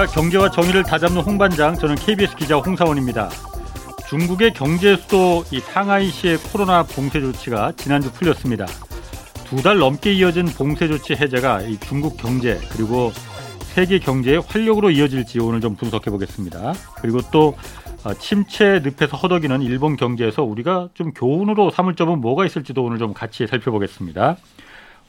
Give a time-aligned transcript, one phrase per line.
[0.00, 0.06] 안녕하십니까.
[0.06, 3.28] 경제와 정의를 다잡는 홍반장, 저는 KBS 기자 홍사원입니다.
[4.08, 8.66] 중국의 경제 수도 이 상하이시의 코로나 봉쇄 조치가 지난주 풀렸습니다.
[9.44, 13.10] 두 달 넘게 이어진 봉쇄 조치 해제가 이 중국 경제 그리고
[13.74, 16.72] 세계 경제의 활력으로 이어질지 오늘 좀 분석해 보겠습니다.
[17.00, 17.56] 그리고 또
[18.04, 23.12] 아, 침체 늪에서 허덕이는 일본 경제에서 우리가 좀 교훈으로 삼을 점은 뭐가 있을지도 오늘 좀
[23.12, 24.36] 같이 살펴보겠습니다.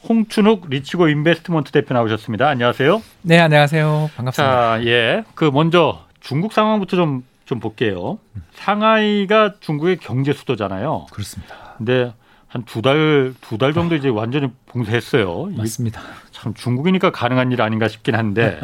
[0.08, 2.48] 홍춘욱 리치고 인베스트먼트 대표 나오셨습니다.
[2.50, 3.02] 안녕하세요.
[3.22, 4.10] 네, 안녕하세요.
[4.16, 4.78] 반갑습니다.
[4.80, 5.24] 자, 예.
[5.36, 8.18] 그 먼저 중국 상황부터 좀, 좀 볼게요.
[8.54, 11.06] 상하이가 중국의 경제 수도잖아요.
[11.12, 11.56] 그렇습니다.
[11.78, 12.14] 근데
[12.48, 15.52] 한 두 달, 두 달 정도 이제 완전히 봉쇄했어요.
[15.56, 16.02] 맞습니다.
[16.32, 18.60] 참 중국이니까 가능한 일 아닌가 싶긴 한데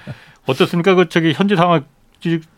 [0.46, 0.94] 어떻습니까?
[0.94, 1.84] 그 저기 현지 상황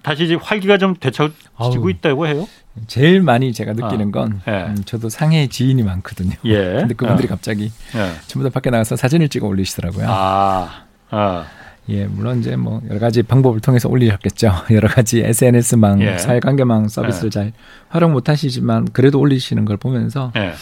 [0.02, 1.90] 다시 이제 활기가 좀 되찾지고 아우.
[1.90, 2.46] 있다고 해요.
[2.86, 4.64] 제일 많이 제가 느끼는 건 예.
[4.64, 6.32] 음, 저도 상해 지인이 많거든요.
[6.44, 6.74] 예.
[6.80, 7.30] 근데 그분들이 어.
[7.30, 8.10] 갑자기 예.
[8.26, 10.06] 전부 다 밖에 나가서 사진을 찍어 올리시더라고요.
[10.08, 10.68] 아,
[11.10, 11.44] 아,
[11.88, 14.52] 예, 물론 이제 뭐 여러 가지 방법을 통해서 올리셨겠죠.
[14.72, 16.18] 여러 가지 SNS망, 예.
[16.18, 17.30] 사회관계망 서비스를 예.
[17.30, 17.52] 잘
[17.88, 20.52] 활용 못 하시지만 그래도 올리시는 걸 보면서 예.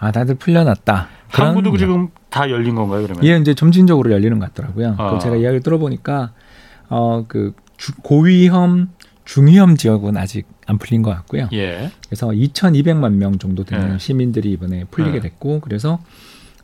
[0.00, 1.08] 아, 다들 풀려났다.
[1.32, 3.24] 그런 항구도 지금 다 열린 건가요, 그러면?
[3.24, 4.94] 예, 이제 점진적으로 열리는 것 같더라고요.
[4.96, 5.10] 아.
[5.10, 6.32] 그 제가 이야기를 들어보니까
[6.88, 7.52] 어 그
[8.02, 8.90] 고위험,
[9.24, 11.48] 중위험 지역은 아직 안 풀린 것 같고요.
[11.52, 11.90] 예.
[12.06, 13.98] 그래서 2,200만 명 정도 되는 네.
[13.98, 15.28] 시민들이 이번에 풀리게 네.
[15.28, 16.00] 됐고 그래서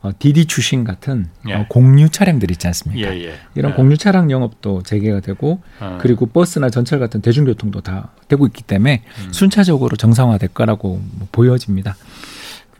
[0.01, 1.53] 어, 디디 추신 같은 예.
[1.53, 3.17] 어, 공유 차량들 있지 예, 않습니까?
[3.17, 3.35] 예.
[3.55, 3.75] 이런 예.
[3.75, 5.97] 공유 차량 영업도 재개가 되고 어.
[6.01, 9.33] 그리고 버스나 전철 같은 대중교통도 다 되고 있기 때문에 음.
[9.33, 11.95] 순차적으로 정상화될 거라고 뭐 보여집니다.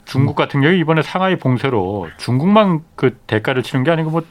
[0.04, 4.22] 중국 같은 경우 이번에 상하이 봉쇄로 중국만 그 대가를 치는 게 아니고 뭐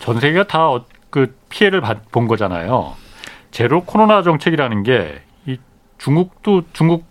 [0.00, 2.94] 전 세계가 다 그 피해를 받, 본 거잖아요.
[3.50, 5.56] 제로 코로나 정책이라는 게 이
[5.98, 7.04] 중국도 중국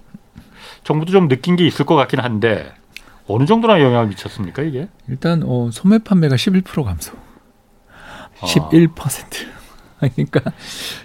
[0.83, 2.71] 정부도 좀 느낀 게 있을 것 같긴 한데
[3.27, 4.87] 어느 정도나 영향을 미쳤습니까 이게?
[5.09, 7.13] 일단 어, 소매 판매가 11% 감소.
[8.39, 8.45] 아.
[8.45, 8.93] 11%.
[9.99, 10.51] 그러니까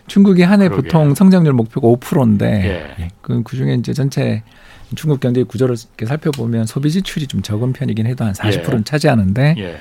[0.06, 0.68] 중국이 한 해.
[0.68, 3.08] 보통 성장률 목표가 5%인데 예.
[3.22, 4.42] 그 그 중에 이제 전체
[4.94, 8.84] 중국 경제 구조를 이렇게 살펴보면 소비 지출이 좀 적은 편이긴 해도 한 40%는 예.
[8.84, 9.78] 차지하는데 예.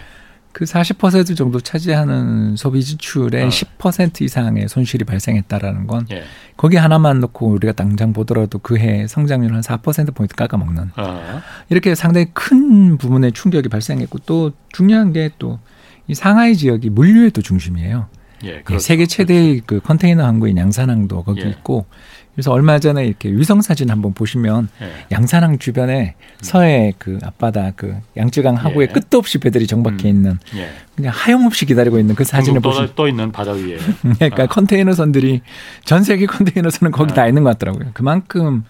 [0.53, 3.47] 그 40% 정도 차지하는 소비 지출의 어.
[3.49, 6.23] 10% 이상의 손실이 발생했다라는 건 예.
[6.57, 11.41] 거기 하나만 놓고 우리가 당장 보더라도 그해 성장률 한 4% 포인트 깎아 먹는 어.
[11.69, 15.59] 이렇게 상당히 큰 부분의 충격이 발생했고 또 중요한 게 또
[16.07, 18.07] 이 상하이 지역이 물류의 또 중심이에요.
[18.43, 18.47] 예.
[18.47, 18.83] 예, 그렇죠.
[18.83, 21.49] 세계 최대의 그 컨테이너 항구인 양산항도 거기 예.
[21.49, 21.85] 있고
[22.33, 24.91] 그래서 얼마 전에 이렇게 위성 사진 한번 보시면 예.
[25.11, 28.93] 양산항 주변에 서해 그 앞바다 그 양쯔강 하구에 예.
[28.93, 30.07] 끝도 없이 배들이 정박해 음.
[30.07, 30.69] 있는 예.
[30.95, 33.77] 그냥 하염없이 기다리고 있는 그 사진을 보시면 떠, 떠 있는 바다 위에.
[34.17, 34.47] 그러니까 아.
[34.47, 35.41] 컨테이너선들이
[35.83, 37.15] 전 세계 컨테이너선은 거기 아.
[37.15, 37.91] 다 있는 것 같더라고요.
[37.93, 38.63] 그만큼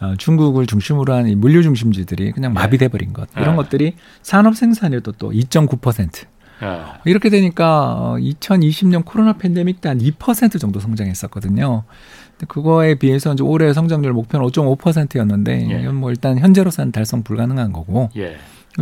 [0.00, 2.60] 어, 중국을 중심으로 한이 물류 중심지들이 그냥 네.
[2.60, 3.56] 마비돼 버린 것 이런 네.
[3.56, 6.26] 것들이 산업 생산율도 또 2.9%
[6.60, 6.94] 어.
[7.04, 11.84] 이렇게 되니까 어, 2020년 코로나 팬데믹 때 한 2% 정도 성장했었거든요.
[12.46, 15.82] 그거에 비해서 이제 올해 성장률 목표는 5.5%였는데 예.
[15.82, 18.36] 이건 뭐 일단 현재로서는 달성 불가능한 거고 예.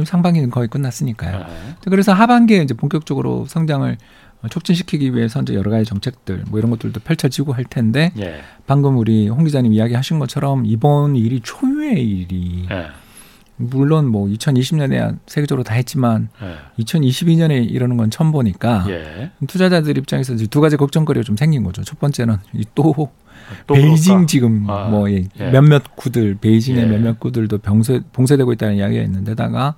[0.04, 1.36] 상반기는 거의 끝났으니까요.
[1.36, 1.46] 아.
[1.88, 3.96] 그래서 하반기에 이제 본격적으로 성장을
[4.42, 8.40] 어, 촉진시키기 위해서 이제 여러 가지 정책들 뭐 이런 것들도 펼쳐지고 할 텐데 예.
[8.66, 12.88] 방금 우리 홍 기자님 이야기하신 것처럼 이번 일이 초유의 일이 예.
[13.56, 16.82] 물론 뭐 2020년에 세계적으로 다 했지만 예.
[16.82, 19.30] 2022년에 이러는 건 처음 보니까 예.
[19.46, 21.82] 투자자들 입장에서 이제 두 가지 걱정거리가 좀 생긴 거죠.
[21.82, 22.94] 첫 번째는 이또
[23.66, 24.26] 또 베이징 그럴까?
[24.26, 25.50] 지금 아, 뭐 예, 예.
[25.50, 26.86] 몇몇 구들 베이징의 예.
[26.86, 29.76] 몇몇 구들도 병세, 봉쇄되고 있다는 이야기가 있는데다가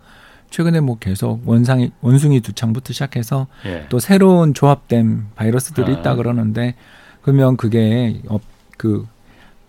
[0.51, 3.87] 최근에 뭐 계속 원상이 원숭이 두창부터 시작해서 예.
[3.89, 5.99] 또 새로운 조합된 바이러스들이 아.
[5.99, 6.75] 있다 그러는데
[7.23, 8.39] 그러면 그게 어,
[8.77, 9.07] 그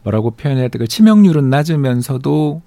[0.03, 2.62] 뭐라고 표현해야 될까 치명률은 낮으면서도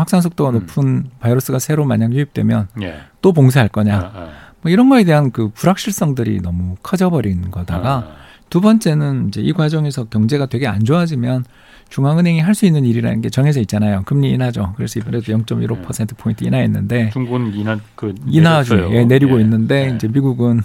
[0.00, 0.54] 확산 속도가 음.
[0.54, 2.96] 높은 바이러스가 새로 만약 유입되면 예.
[3.22, 4.28] 또 봉쇄할 거냐 아, 아.
[4.62, 8.24] 뭐 이런 거에 대한 그 불확실성들이 너무 커져버린 거다가 아.
[8.50, 11.44] 두 번째는 이제 이 과정에서 경제가 되게 안 좋아지면
[11.90, 14.02] 중앙은행이 할 수 있는 일이라는 게 정해져 있잖아요.
[14.04, 14.72] 금리 인하죠.
[14.76, 18.96] 그래서 이번에도 0.15% 포인트 인하했는데 중국은 인하 그 인하주 내렸어요.
[18.96, 19.42] 예, 내리고 예.
[19.42, 19.94] 있는데 예.
[19.94, 20.62] 이제 미국은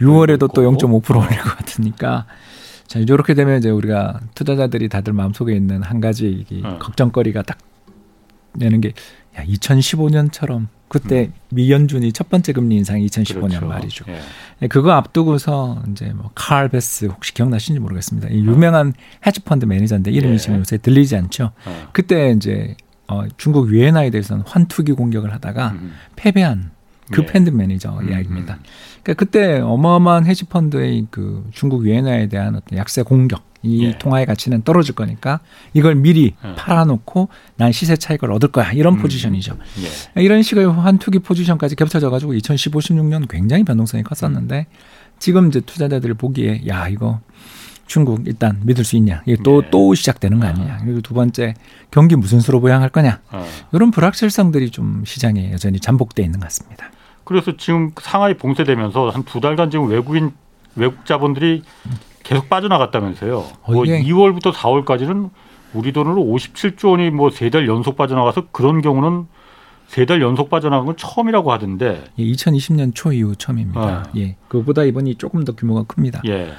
[0.00, 2.26] 6월에도 또 그리고 0.5% 올릴 것 같으니까
[2.86, 6.78] 자 이렇게 되면 이제 우리가 투자자들이 다들 마음속에 있는 한 가지 이 어.
[6.78, 7.58] 걱정거리가 딱
[8.58, 8.92] 내는 게
[9.38, 13.48] 야, 2015년처럼 그때 미연준이 첫 번째 금리 인상이 2015년 음.
[13.48, 13.66] 그렇죠.
[13.66, 14.04] 말이죠.
[14.08, 14.20] 예.
[14.62, 18.28] 예, 그거 앞두고서 이제 뭐 칼 베스 혹시 기억나시는지 모르겠습니다.
[18.28, 18.94] 이 유명한
[19.26, 20.38] 헤지펀드 매니저인데 이름이 예.
[20.38, 21.50] 지금 요새 들리지 않죠.
[21.64, 21.88] 어.
[21.92, 22.76] 그때 이제
[23.08, 25.92] 어, 중국 위엔나에 대해서는 환투기 공격을 하다가 음.
[26.14, 26.70] 패배한
[27.10, 27.26] 그 예.
[27.26, 28.54] 펀드 매니저 음, 이야기입니다.
[28.54, 28.60] 음.
[29.02, 33.98] 그러니까 그때 어마어마한 헤지펀드의 그 중국 위엔화에 대한 어떤 약세 공격, 이 예.
[33.98, 35.40] 통화의 가치는 떨어질 거니까
[35.74, 36.54] 이걸 미리 어.
[36.56, 38.98] 팔아놓고 난 시세 차익을 얻을 거야 이런 음.
[39.02, 39.56] 포지션이죠.
[40.16, 40.22] 예.
[40.22, 44.66] 이런 식의 환투기 포지션까지 겹쳐져 가지고 2015, 16년 굉장히 변동성이 컸었는데
[45.18, 47.20] 지금 이제 투자자들 보기에 야 이거
[47.86, 49.22] 중국 일단 믿을 수 있냐?
[49.26, 49.70] 이게 또또 예.
[49.70, 50.78] 또 시작되는 거 아니냐?
[50.84, 51.54] 그리고 두 번째
[51.90, 53.20] 경기 무슨 수로 부양할 거냐?
[53.30, 53.46] 어.
[53.72, 56.90] 이런 불확실성들이 좀 시장에 여전히 잠복돼 있는 것 같습니다.
[57.24, 60.32] 그래서 지금 상하이 봉쇄되면서 한 두 달간 지금 외국인
[60.74, 61.62] 외국 자본들이
[62.26, 63.38] 계속 빠져나갔다면서요.
[63.38, 65.30] 어, 뭐 이게- 2월부터 4월까지는
[65.74, 69.26] 우리 돈으로 57조 원이 뭐 세 달 연속 빠져나가서 그런 경우는
[69.88, 72.02] 세 달 연속 빠져나간 건 처음이라고 하던데.
[72.18, 73.80] 예, 2020년 초 이후 처음입니다.
[73.80, 74.02] 아.
[74.16, 76.22] 예, 그보다 이번이 조금 더 규모가 큽니다.
[76.26, 76.50] 예.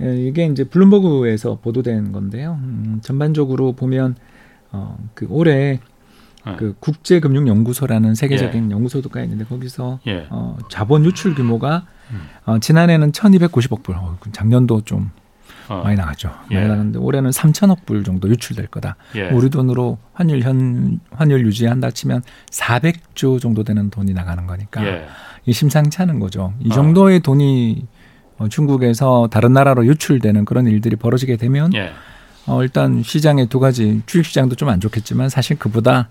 [0.00, 2.58] 예, 이게 이제 블룸버그에서 보도된 건데요.
[2.60, 4.16] 음, 전반적으로 보면
[4.72, 5.80] 어, 그 올해
[6.46, 6.56] 예.
[6.58, 10.26] 그 국제금융연구소라는 세계적인 연구소가 있는데 거기서 예.
[10.30, 11.95] 어, 자본 유출 규모가 음.
[12.44, 15.10] 어, 지난해는 1,290억 불, 어, 작년도 좀
[15.68, 15.82] 어.
[15.82, 16.32] 많이 나갔죠.
[16.50, 16.56] 예.
[16.56, 18.96] 많이 나갔는데 올해는 3천억 불 정도 유출될 거다.
[19.16, 19.30] 예.
[19.30, 25.06] 우리 돈으로 환율 현 환율 유지한다 치면 400조 정도 되는 돈이 나가는 거니까 예.
[25.44, 26.54] 이 심상치 않은 거죠.
[26.60, 26.74] 이 아.
[26.74, 27.86] 정도의 돈이
[28.38, 31.92] 어, 중국에서 다른 나라로 유출되는 그런 일들이 벌어지게 되면 예.
[32.46, 36.10] 어, 일단 시장의 두 가지 주식 시장도 좀 안 좋겠지만 사실 그보다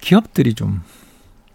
[0.00, 0.82] 기업들이 좀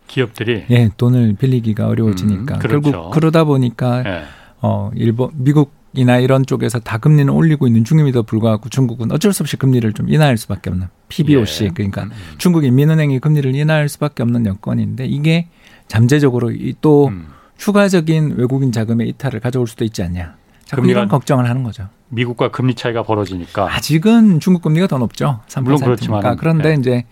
[0.07, 2.81] 기업들이 예, 돈을 빌리기가 어려워지니까 음, 그렇죠.
[2.81, 4.23] 결국 그러다 보니까 예.
[4.61, 9.43] 어, 일본 미국 이나 이런 쪽에서 다 금리는 올리고 있는 중임에도 불구하고 중국은 어쩔 수
[9.43, 11.69] 없이 금리를 좀 인하할 수밖에 없는 PBOC 예.
[11.69, 15.47] 그러니까 음, 중국 인민은행이 금리를 인하할 수밖에 없는 여건인데 이게
[15.87, 17.27] 잠재적으로 이또 음.
[17.57, 20.35] 추가적인 외국인 자금의 이탈을 가져올 수도 있지 않냐.
[20.69, 21.87] 금리가- 이런 걱정을 하는 거죠.
[22.09, 25.39] 미국과 금리 차이가 벌어지니까 아직은 중국 금리가 더 높죠.
[25.47, 25.61] 3%니까.
[25.61, 26.73] 물론 그렇지만은, 그런데 예.
[26.73, 27.05] 이제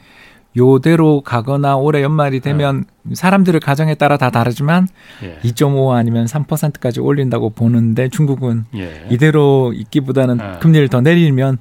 [0.55, 4.87] 요대로 가거나 올해 연말이 되면 사람들의 가정에 따라 다 다르지만
[5.23, 5.39] 예.
[5.43, 9.05] 2.5 아니면 3%까지 올린다고 보는데 중국은 예.
[9.09, 10.59] 이대로 있기보다는 예.
[10.59, 11.57] 금리를 더 내리면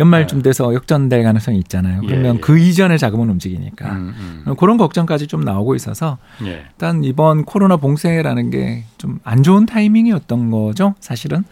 [0.00, 0.42] 연말쯤 예.
[0.42, 2.00] 돼서 역전될 가능성이 있잖아요.
[2.06, 2.40] 그러면 예, 예.
[2.40, 4.56] 그 이전의 자금은 움직이니까 음, 음.
[4.56, 6.64] 그런 걱정까지 좀 나오고 있어서 예.
[6.70, 11.44] 일단 이번 코로나 봉쇄라는 게 좀 안 좋은 타이밍이었던 거죠, 사실은.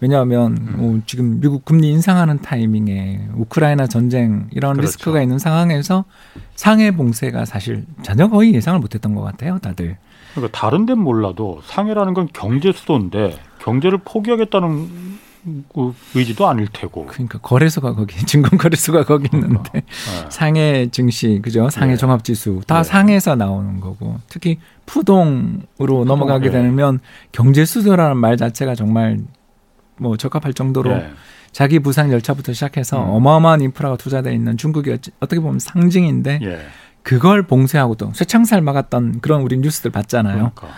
[0.00, 0.76] 왜냐하면 음.
[0.78, 4.88] 어, 지금 미국 금리 인상하는 타이밍에 우크라이나 전쟁 이런 그렇죠.
[4.88, 6.04] 리스크가 있는 상황에서
[6.56, 9.96] 상해 봉쇄가 사실 전혀 거의 예상을 못했던 것 같아요, 다들.
[10.34, 15.17] 그러니까 다른 데는 몰라도 상해라는 건 경제 수도인데 경제를 포기하겠다는 그
[16.14, 17.06] 의지도 아닐 테고.
[17.06, 19.82] 그러니까 거래소가 거기 증권 거래소가 거기 있는데 예.
[20.30, 21.68] 상해 증시 그죠?
[21.70, 21.96] 상해 예.
[21.96, 22.82] 종합 지수 다 예.
[22.82, 26.50] 상해에서 나오는 거고 특히 푸동으로 넘어가게 예.
[26.50, 27.00] 되면
[27.32, 29.18] 경제 수도라는 말 자체가 정말
[29.96, 31.10] 뭐 적합할 정도로 예.
[31.52, 33.10] 자기 부상 열차부터 시작해서 음.
[33.10, 36.60] 어마어마한 인프라가 투자되어 있는 중국이 어떻게 보면 상징인데 예.
[37.02, 40.52] 그걸 봉쇄하고 또 쇠창살 막았던 그런 우리 뉴스들 봤잖아요.
[40.54, 40.68] 그러니까.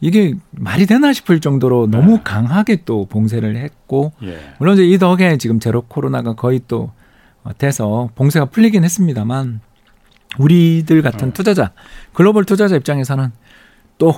[0.00, 2.20] 이게 말이 되나 싶을 정도로 너무 네.
[2.24, 4.38] 강하게 또 봉쇄를 했고 예.
[4.58, 6.90] 물론 이제 이 덕에 지금 제로 코로나가 거의 또
[7.42, 9.60] 어, 돼서 봉쇄가 풀리긴 했습니다만
[10.38, 11.32] 우리들 같은 네.
[11.34, 11.72] 투자자
[12.14, 13.30] 글로벌 투자자 입장에서는
[13.98, 14.14] 또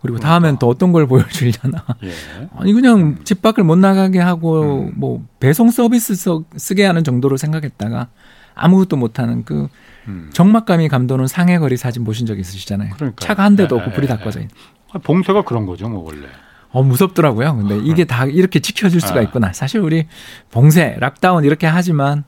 [0.00, 2.12] 그리고 다음엔 또 어떤 걸 보여주려나 예.
[2.56, 4.92] 아니 그냥 집 밖을 못 나가게 하고 음.
[4.96, 8.08] 뭐 배송 서비스 써- 쓰게 하는 정도로 생각했다가
[8.54, 9.68] 아무것도 못하는 그
[10.08, 10.30] 음.
[10.32, 12.94] 적막감이 감도는 상해 거리 사진 보신 적 있으시잖아요.
[12.94, 13.26] 그러니까요.
[13.26, 14.50] 차가 한 대도 예, 없고 예, 불이 예, 다 꺼져 있는.
[14.92, 16.26] 아, 봉쇄가 그런 거죠, 뭐 원래.
[16.70, 17.56] 어 무섭더라고요.
[17.56, 19.22] 근데 이게 다 이렇게 지켜질 수가 아.
[19.22, 19.52] 있구나.
[19.52, 20.06] 사실 우리
[20.50, 22.24] 봉쇄, 락다운 이렇게 하지만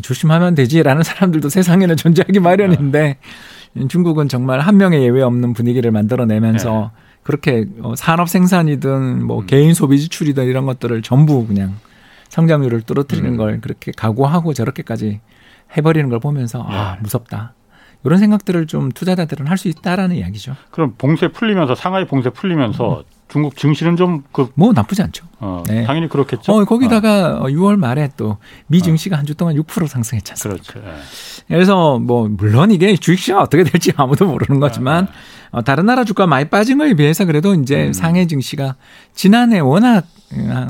[0.00, 3.18] 조심하면 되지라는 사람들도 세상에는 존재하기 마련인데
[3.88, 9.46] 중국은 정말 한 명의 예외 없는 분위기를 만들어내면서 그렇게 어, 산업 생산이든 뭐 음.
[9.46, 11.74] 개인 소비 지출이든 이런 것들을 전부 그냥
[12.28, 13.36] 성장률을 떨어뜨리는 음.
[13.36, 15.20] 걸 그렇게 각오하고 저렇게까지
[15.76, 17.00] 해버리는 걸 보면서 아 네.
[17.02, 17.54] 무섭다.
[18.04, 20.54] 이런 생각들을 좀 투자자들은 할 수 있다라는 이야기죠.
[20.70, 25.24] 그럼 봉쇄 풀리면서 상하이 봉쇄 풀리면서 중국 증시는 좀 그 뭐 나쁘지 않죠.
[25.40, 25.74] 어, 음.
[25.74, 25.84] 네.
[25.84, 26.52] 당연히 그렇겠죠.
[26.52, 30.62] 어, 거기다가 어, 6월 말에 또 미 증시가 한 주 동안 6% 상승했지 어, 않습니까?
[30.72, 30.86] 그렇죠.
[30.86, 31.54] 예.
[31.54, 35.08] 그래서 뭐 물론 이게 주식시장 어떻게 될지 아무도 모르는 거지만
[35.50, 37.92] 어, 다른 나라 주가 많이 빠진 거에 비해서 그래도 이제 음.
[37.94, 38.76] 상해 증시가
[39.14, 40.04] 지난해 워낙
[40.36, 40.66] 어,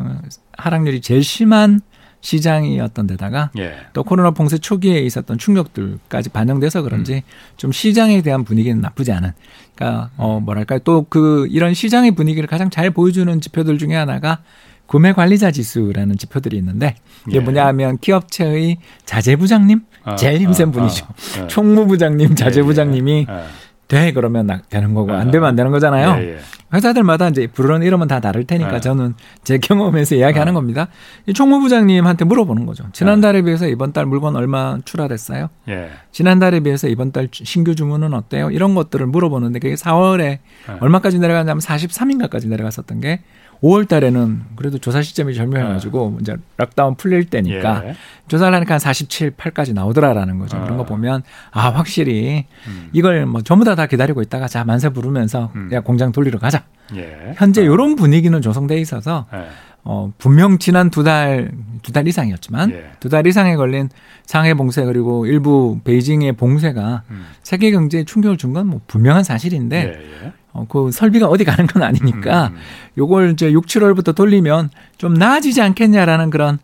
[0.57, 1.81] 하락률이 제일 심한
[2.25, 3.75] 시장이었던 데다가 예.
[3.93, 7.23] 또 코로나 봉쇄 초기에 있었던 충격들까지 반영돼서 그런지
[7.59, 9.33] 좀 시장에 대한 분위기는 나쁘지 않은.
[9.75, 14.39] 그러니까 어 뭐랄까 또 그 이런 시장의 분위기를 가장 잘 보여주는 지표들 중에 하나가
[14.87, 16.95] 구매 관리자 지수라는 지표들이 있는데
[17.29, 17.41] 이게 예.
[17.41, 21.07] 뭐냐 하면 기업체의 자재부장님 아, 제일 힘센 아, 분이죠.
[21.07, 21.47] 아, 예.
[21.49, 23.43] 총무부장님, 자재부장님이 예, 예.
[23.89, 26.23] 돼 그러면 나- 되는 거고 안 아, 되면 안 되는 거잖아요.
[26.23, 26.39] 예, 예.
[26.73, 28.81] 회사들마다 이제 부르는 이름은 다 다를 테니까 네.
[28.81, 29.15] 저는
[29.45, 30.55] 제 경험에서 이야기하는 네.
[30.55, 30.89] 겁니다.
[31.27, 32.85] 이 총무부장님한테 물어보는 거죠.
[32.93, 35.51] 지난달에 비해서 이번 달 물건 얼마 출하됐어요?
[35.69, 35.91] 예.
[36.13, 38.51] 지난달에 비해서 이번 달 주- 신규 주문은 어때요?
[38.51, 40.41] 이런 것들을 물어보는데 그게 4월에 네.
[40.81, 43.21] 얼마까지 내려갔냐면 43인가까지 내려갔었던 게
[43.65, 47.95] 5월 달에는 그래도 조사 시점이 절묘해가지고 이제 락다운 풀릴 때니까 예.
[48.29, 50.61] 조사를 하니까 한 47, 8까지 나오더라라는 거죠.
[50.63, 50.87] 그런 거 아.
[50.87, 52.89] 보면 아 확실히 음.
[52.93, 55.71] 이걸 뭐 전부 다 다 기다리고 있다가 자 만세 부르면서 음.
[55.73, 56.65] 야 공장 돌리러 가자.
[56.95, 57.33] 예.
[57.37, 59.47] 현재 이런 분위기는 조성돼 있어서 예.
[59.87, 61.51] 어 분명 지난 두 달
[61.83, 62.91] 두 달 이상이었지만 예.
[63.01, 63.89] 두달 이상에 걸린
[64.27, 67.27] 상해 봉쇄 그리고 일부 베이징의 봉쇄가 음.
[67.43, 70.27] 세계 경제에 충격을 준 건 뭐 분명한 사실인데 예.
[70.27, 70.33] 예.
[70.55, 72.57] 어, 그 설비가 어디 가는 건 아니니까 음.
[72.97, 76.59] 요걸 이제 6, 7월부터 돌리면 좀 나아지지 않겠냐라는 그런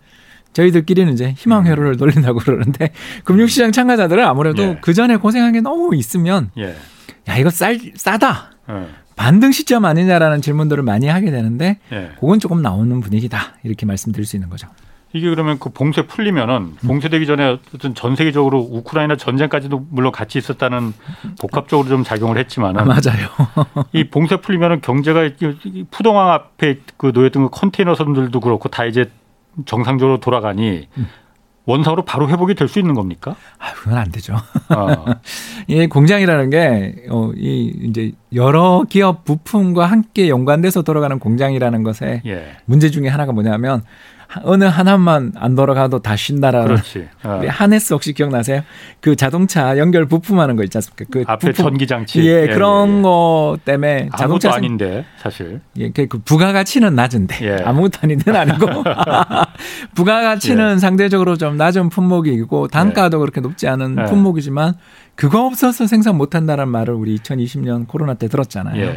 [0.52, 2.92] 저희들끼리는 이제 희망 회로를 돌린다고 그러는데
[3.25, 4.78] 금융시장 참가자들은 아무래도 예.
[4.80, 6.75] 그 전에 고생한 게 너무 있으면 예.
[7.28, 8.88] 야 이거 쌀 싸다 어.
[9.16, 12.11] 반등 시점 아니냐라는 질문들을 많이 하게 되는데 예.
[12.18, 14.68] 그건 조금 나오는 분위기다 이렇게 말씀드릴 수 있는 거죠.
[15.12, 20.93] 이게 그러면 그 봉쇄 풀리면은 봉쇄되기 전에 어떤 전 세계적으로 우크라이나 전쟁까지도 물론 같이 있었다는
[21.40, 23.29] 복합적으로 좀 작용을 했지만은 아, 맞아요.
[23.93, 25.29] 이 봉쇄 풀리면은 경제가
[25.90, 29.11] 푸동항 앞에 그 놓였던 그 컨테이너 선들도 그렇고 다 이제
[29.67, 30.87] 정상적으로 돌아가니
[31.67, 33.35] 원상으로 바로 회복이 될 수 있는 겁니까?
[33.59, 34.35] 아, 그건 안 되죠.
[34.35, 35.05] 어.
[35.69, 42.57] 이 공장이라는 게, 어, 이, 이제 여러 기업 부품과 함께 연관돼서 돌아가는 공장이라는 것에 예.
[42.64, 43.83] 문제 중에 하나가 뭐냐면,
[44.17, 46.67] 하- 어느 하나만 안 돌아가도 다 쉰다라는.
[46.69, 47.09] 그렇지.
[47.25, 47.41] 어.
[47.49, 48.63] 하네스 혹시 기억나세요?
[49.01, 51.05] 그 자동차 연결 부품하는 거 있지 않습니까?
[51.11, 51.65] 그 앞에 부품.
[51.71, 52.25] 전기 장치.
[52.27, 55.61] 예, 그런 거 때문에 아무것도 자동차 생- 아닌데 사실.
[55.79, 57.63] 예, 그, 그 부가가치는 낮은데 예.
[57.65, 58.67] 아무것도 아닌 데는 아니고
[59.95, 60.79] 부가가치는 예.
[60.79, 64.05] 상대적으로 좀 낮은 품목이고 단가도 그렇게 높지 않은 예.
[64.05, 64.75] 품목이지만
[65.15, 68.95] 그거 없어서 생산 못한다는 말을 우리 2020년 코로나 때 들었잖아요.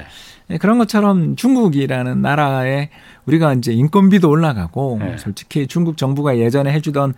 [0.50, 0.54] 예.
[0.56, 2.90] 예, 그런 것처럼 중국이라는 나라에
[3.26, 5.18] 우리가 이제 인건비도 올라가고 예.
[5.18, 7.14] 솔직히 중국 정부가 예전에 해주던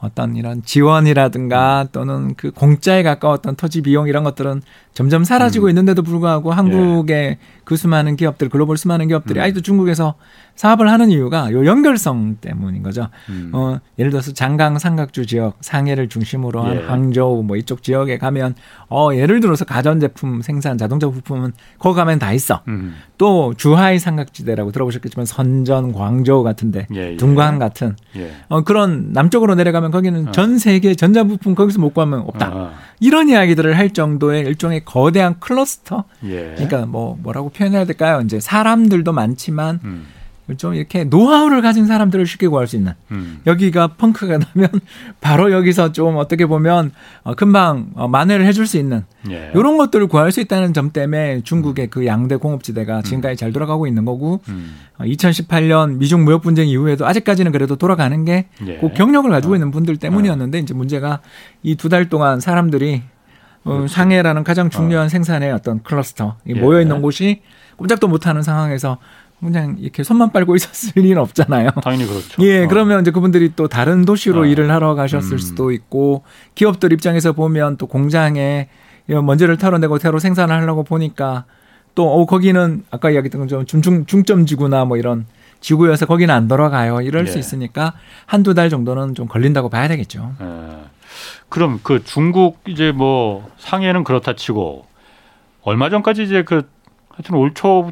[0.00, 1.88] 어떤 이런 지원이라든가 음.
[1.90, 4.62] 또는 그 공짜에 가까웠던 토지 비용 이런 것들은
[4.94, 5.70] 점점 사라지고 음.
[5.70, 9.42] 있는데도 불구하고 한국의 그 수많은 기업들 글로벌 수많은 기업들이 음.
[9.42, 10.14] 아직도 중국에서
[10.58, 13.08] 사업을 하는 이유가 요 연결성 때문인 거죠.
[13.28, 13.52] 음.
[13.52, 16.80] 어, 예를 들어서 장강 삼각주 지역 상해를 중심으로 한 예.
[16.80, 18.56] 항저우 뭐 이쪽 지역에 가면
[18.90, 22.62] 어 예를 들어서 가전제품 생산 자동차 부품은 거기 가면 다 있어.
[22.66, 22.96] 음.
[23.18, 27.16] 또 주하이 삼각지대라고 들어보셨겠지만 선전, 광저우 같은데 예, 예.
[27.16, 28.32] 둥강 같은 예.
[28.48, 30.32] 어 그런 남쪽으로 내려가면 거기는 어.
[30.32, 32.50] 전 세계 전자 부품 거기서 못 구하면 없다.
[32.52, 32.72] 어.
[32.98, 36.02] 이런 이야기들을 할 정도의 일종의 거대한 클러스터.
[36.24, 36.54] 예.
[36.56, 38.22] 그러니까 뭐 뭐라고 표현해야 될까요?
[38.24, 40.17] 이제 사람들도 많지만 음.
[40.56, 43.40] 좀 이렇게 노하우를 가진 사람들을 쉽게 구할 수 있는 음.
[43.46, 44.70] 여기가 펑크가 나면
[45.20, 46.90] 바로 여기서 좀 어떻게 보면
[47.22, 49.52] 어, 금방 어, 만회를 해줄 수 있는 예.
[49.54, 54.04] 이런 것들을 구할 수 있다는 점 때문에 중국의 그 양대 공업지대가 지금까지 잘 돌아가고 있는
[54.06, 54.76] 거고 음.
[54.98, 58.78] 어, 2018년 미중 무역 분쟁 이후에도 아직까지는 그래도 돌아가는 게 예.
[58.78, 61.20] 그 경력을 가지고 있는 분들 때문이었는데 이제 문제가
[61.62, 63.02] 이 두 달 동안 사람들이
[63.64, 63.92] 어, 그렇지.
[63.94, 66.60] 상해라는 가장 중요한 생산의 어떤 클러스터 이 예.
[66.60, 67.42] 모여 있는 곳이
[67.76, 68.98] 꼼짝도 못하는 상황에서
[69.40, 71.70] 그냥 이렇게 손만 빨고 있었을 리는 없잖아요.
[71.82, 72.42] 당연히 그렇죠.
[72.42, 72.68] 예, 어.
[72.68, 74.46] 그러면 이제 그분들이 또 다른 도시로 어.
[74.46, 75.38] 일을 하러 가셨을 음.
[75.38, 78.68] 수도 있고 기업들 입장에서 보면 또 공장에
[79.06, 81.44] 먼지를 털어내고 새로 생산을 하려고 보니까
[81.94, 85.26] 또 어, 거기는 아까 이야기했던 좀 중중 중점 지구나 뭐 이런
[85.60, 87.00] 지구여서 거기는 안 돌아가요.
[87.00, 87.40] 이럴 수 예.
[87.40, 87.94] 있으니까
[88.26, 90.34] 한두 달 정도는 좀 걸린다고 봐야 되겠죠.
[90.40, 90.46] 예.
[91.48, 94.86] 그럼 그 중국 이제 뭐 상해는 그렇다 치고
[95.62, 96.68] 얼마 전까지 이제 그
[97.10, 97.90] 하여튼 올 초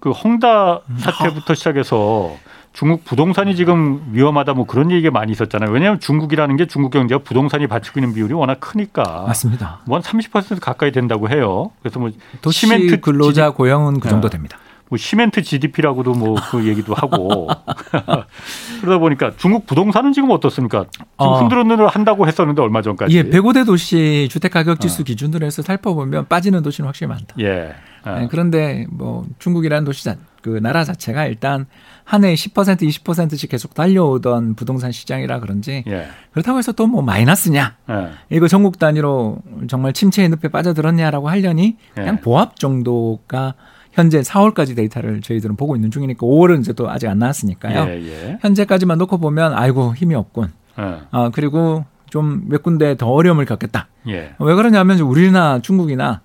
[0.00, 0.96] 그 헝다 음.
[0.98, 2.36] 사태부터 시작해서
[2.72, 5.70] 중국 부동산이 지금 위험하다 뭐 그런 얘기가 많이 있었잖아요.
[5.70, 9.80] 왜냐하면 중국이라는 게 중국 경제가 부동산이 받치고 있는 비율이 워낙 크니까 맞습니다.
[9.86, 11.70] 뭐 한 30% 가까이 된다고 해요.
[11.82, 14.10] 그래서 뭐 도시 시멘트 근로자 고용은 그 어.
[14.10, 14.58] 정도 됩니다.
[14.88, 17.48] 뭐 시멘트 GDP라고도 뭐 그 얘기도 하고
[18.80, 20.86] 그러다 보니까 중국 부동산은 지금 어떻습니까?
[20.92, 21.38] 지금 어.
[21.40, 23.14] 흔들흔들 한다고 했었는데 얼마 전까지.
[23.16, 24.80] 예, 105대 도시 주택 가격 어.
[24.80, 27.34] 지수 기준으로 해서 살펴보면 빠지는 도시는 확실히 많다.
[27.40, 27.74] 예.
[28.06, 28.10] 예.
[28.10, 31.66] 네, 그런데 뭐 중국이라는 도시 자, 그 나라 자체가 일단
[32.04, 36.06] 한 해에 10% 20%씩 계속 달려오던 부동산 시장이라 그런지 예.
[36.30, 38.08] 그렇다고 해서 또 뭐 마이너스냐 예.
[38.30, 42.20] 이거 전국 단위로 정말 침체의 늪에 빠져들었냐라고 하려니 그냥 예.
[42.22, 43.54] 보합 정도가
[43.92, 47.90] 현재 4월까지 데이터를 저희들은 보고 있는 중이니까 5월은 이제 또 아직 안 나왔으니까요.
[47.90, 48.06] 예.
[48.06, 48.38] 예.
[48.40, 50.52] 현재까지만 놓고 보면 아이고 힘이 없군.
[50.78, 51.00] 예.
[51.10, 53.88] 아 그리고 좀 몇 군데 더 어려움을 겪겠다.
[54.08, 54.34] 예.
[54.38, 56.20] 왜 그러냐면 우리나 중국이나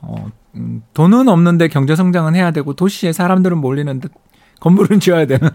[0.00, 4.08] 어, 음, 돈은 없는데 경제 성장은 해야 되고 도시에 사람들은 몰리는데
[4.60, 5.50] 건물은 지어야 되는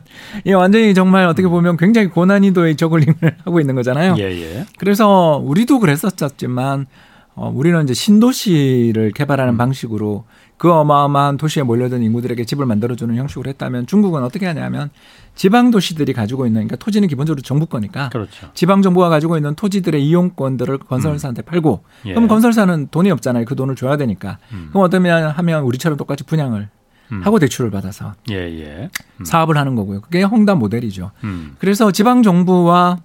[0.46, 4.16] 이 완전히 정말 어떻게 보면 굉장히 고난이도의 저글링을 하고 있는 거잖아요.
[4.20, 4.24] 예.
[4.24, 4.66] 예.
[4.78, 6.86] 그래서 우리도 그랬었지만
[7.34, 9.58] 어, 우리는 이제 신도시를 개발하는 음.
[9.58, 10.26] 방식으로
[10.62, 14.92] 그 어마어마한 도시에 몰려든 인구들에게 집을 만들어주는 형식으로 했다면 중국은 어떻게 하냐면
[15.34, 18.52] 지방 도시들이 가지고 있는 그러니까 토지는 기본적으로 정부 거니까 그렇죠.
[18.54, 22.14] 지방 정부가 가지고 있는 토지들의 이용권들을 건설사한테 팔고 예.
[22.14, 23.46] 그럼 건설사는 돈이 없잖아요.
[23.46, 24.38] 그 돈을 줘야 되니까.
[24.52, 24.68] 음.
[24.70, 26.70] 그럼 어떠면 하면 우리처럼 똑같이 분양을
[27.12, 27.22] 음.
[27.24, 28.90] 하고 대출을 받아서 예, 예.
[29.20, 29.26] 음.
[29.26, 30.02] 사업을 하는 거고요.
[30.02, 31.10] 그게 홍다 모델이죠.
[31.24, 31.56] 음.
[31.58, 33.00] 그래서 지방 정부와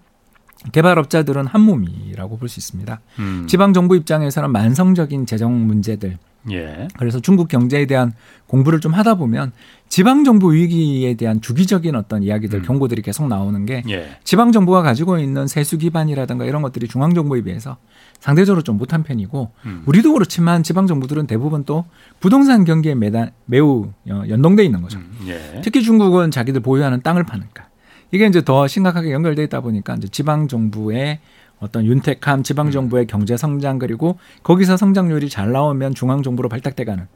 [0.72, 3.00] 개발업자들은 한 몸이라고 볼 수 있습니다.
[3.18, 3.46] 음.
[3.48, 6.18] 지방 정부 입장에서는 만성적인 재정 문제들
[6.52, 6.86] 예.
[6.96, 8.12] 그래서 중국 경제에 대한
[8.46, 9.50] 공부를 좀 하다 보면
[9.88, 12.62] 지방 정부 위기에 대한 주기적인 어떤 이야기들 음.
[12.62, 14.16] 경고들이 계속 나오는 게 예.
[14.22, 17.78] 지방 정부가 가지고 있는 세수 기반이라든가 이런 것들이 중앙 정부에 비해서
[18.20, 19.82] 상대적으로 좀 못한 편이고 음.
[19.86, 21.84] 우리도 그렇지만 지방 정부들은 대부분 또
[22.20, 24.98] 부동산 경기에 매달 매우 어, 연동돼 있는 거죠.
[25.00, 25.10] 음.
[25.26, 25.60] 예.
[25.64, 27.66] 특히 중국은 자기들 보유하는 땅을 파니까
[28.10, 31.20] 이게 이제 더 심각하게 연결돼 있다 보니까 이제 지방 정부의
[31.58, 37.06] 어떤 윤택함, 지방 정부의 경제 성장 그리고 거기서 성장률이 잘 나오면 중앙 정부로 발탁돼가는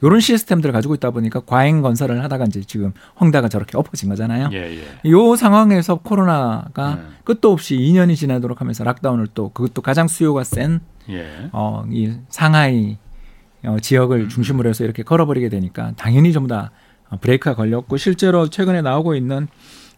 [0.00, 4.50] 이런 시스템들을 가지고 있다 보니까 과잉 건설을 하다가 이제 지금 홍다가 저렇게 엎어진 거잖아요.
[4.52, 5.10] 예, 예.
[5.10, 7.02] 요 상황에서 코로나가 네.
[7.24, 11.50] 끝도 없이 2년이 지나도록 하면서 락다운을 또 그것도 가장 수요가 센 예.
[11.52, 12.98] 어, 이 상하이
[13.64, 14.28] 어, 지역을 음.
[14.28, 16.70] 중심으로 해서 이렇게 걸어버리게 되니까 당연히 전부 다
[17.10, 19.48] 어, 브레이크가 걸렸고 실제로 최근에 나오고 있는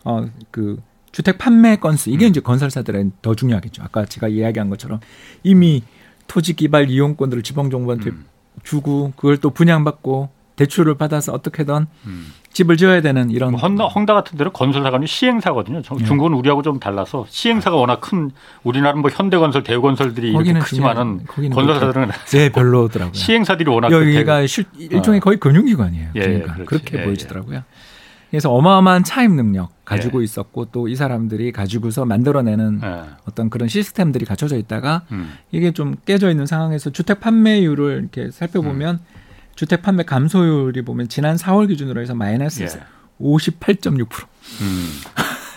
[0.04, 0.78] 어, 그
[1.12, 2.30] 주택 판매 건수 이게 음.
[2.30, 3.83] 이제 건설사들은 더 중요하겠죠.
[3.83, 5.00] 아까 제가 이야기한 것처럼
[5.42, 5.83] 이미
[6.26, 8.25] 토지 기반 이용권들을 지방 정부한테 음.
[8.62, 12.26] 주고 그걸 또 분양받고 대출을 받아서 어떻게든 음.
[12.52, 15.83] 집을 지어야 되는 이런 뭐 헝다, 헝다 같은 데는 건설사가 시행사거든요.
[15.83, 16.04] 정- 네.
[16.04, 18.30] 중국은 우리하고 좀 달라서 시행사가 워낙 큰
[18.64, 23.12] 우리나라는 뭐 현대건설, 대우건설들이 거기는 크지만은 중요한- 건설사들은 네, 별로더라고요.
[23.14, 25.23] 시행사들이 워낙 여기가 실, 일종의 어.
[25.23, 26.11] 거의 금융기관이에요.
[26.16, 26.66] 예, 그러니까 그렇지.
[26.66, 27.62] 그렇게 예, 보여지더라고요.
[28.30, 30.25] 그래서 어마어마한 차입 능력 가지고 예.
[30.25, 33.02] 있었고 또 이 사람들이 가지고서 만들어내는 예.
[33.26, 35.32] 어떤 그런 시스템들이 갖춰져 있다가 음.
[35.52, 39.20] 이게 좀 깨져 있는 상황에서 주택 판매율을 이렇게 살펴보면 음.
[39.54, 42.66] 주택 판매 감소율이 보면 지난 4월 기준으로 해서 마이너스 예.
[43.20, 44.26] 58.6%.
[44.62, 44.87] 음.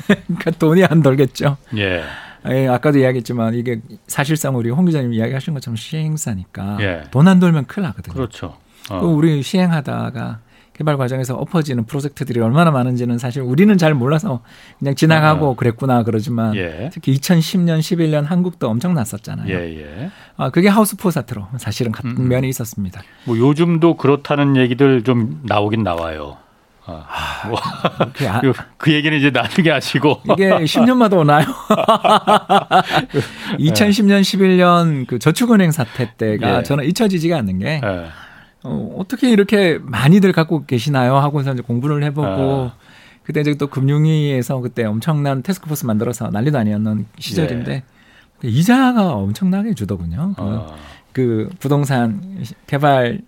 [0.27, 1.57] 그러니까 돈이 안 돌겠죠.
[1.77, 2.03] 예.
[2.49, 7.03] 예, 아까도 이야기했지만 이게 사실상 우리 홍 기자님 이야기하신 것처럼 시행사니까 예.
[7.11, 8.13] 돈안 돌면 큰일 나거든요.
[8.13, 8.57] 그렇죠.
[8.89, 9.05] 또 어.
[9.07, 10.39] 우리 시행하다가
[10.73, 14.41] 개발 과정에서 엎어지는 프로젝트들이 얼마나 많은지는 사실 우리는 잘 몰라서
[14.79, 15.55] 그냥 지나가고 어.
[15.55, 16.89] 그랬구나 그러지만 예.
[16.91, 19.53] 특히 2010년, 11년 한국도 엄청 났었잖아요.
[19.53, 20.09] 예, 예.
[20.35, 22.27] 아, 그게 하우스포 사태로 사실은 같은 음.
[22.27, 23.03] 면이 있었습니다.
[23.25, 26.37] 뭐 요즘도 그렇다는 얘기들 좀 나오긴 나와요.
[26.85, 27.57] 아, 뭐
[28.11, 30.21] 그게 아- 그- 그 얘기는 이제 나중에 하시고.
[30.33, 31.45] 이게 10년마다 오나요?
[33.59, 36.63] 2010년, 11년 그 저축은행 사태 때가 예.
[36.63, 38.05] 저는 잊혀지지가 않는 게 예.
[38.63, 41.17] 어, 어떻게 이렇게 많이들 갖고 계시나요?
[41.17, 42.75] 하고서 이제 공부를 해보고 아.
[43.23, 47.83] 그때 이제 또 금융위에서 그때 엄청난 테스크포스 만들어서 난리도 아니었는 시절인데
[48.39, 50.33] 그 이자가 엄청나게 주더군요.
[50.35, 50.75] 그, 어.
[51.13, 53.21] 그 부동산 개발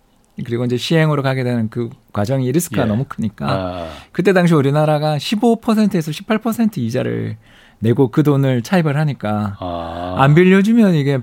[0.43, 2.86] 그리고 이제 시행으로 가게 되는 그 과정이 리스크가 예.
[2.86, 3.89] 너무 크니까 아.
[4.12, 7.38] 그때 당시 우리나라가 15%에서 18% 이자를
[7.80, 10.15] 내고 그 돈을 차입을 하니까 아.
[10.17, 11.19] 안 빌려주면 이게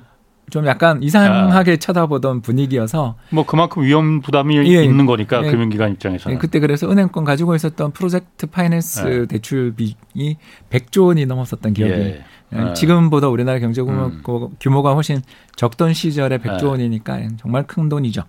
[0.52, 4.84] 좀 약간 이상하게 쳐다보던 분위기여서 뭐 그만큼 위험 부담이 예.
[4.84, 5.50] 있는 거니까 예.
[5.50, 6.36] 금융기관 입장에서는.
[6.36, 9.26] 예, 그때 그래서 은행권 가지고 있었던 프로젝트 파이낸스 네.
[9.26, 10.36] 대출비이
[10.68, 12.24] 100조 원이 넘었었던 기억이 예.
[12.52, 12.74] 예, 예.
[12.74, 14.48] 지금보다 우리나라 경제 규모, 음.
[14.60, 15.22] 규모가 훨씬
[15.56, 16.66] 적던 시절에 100조 네.
[16.66, 18.24] 원이니까 정말 큰 돈이죠.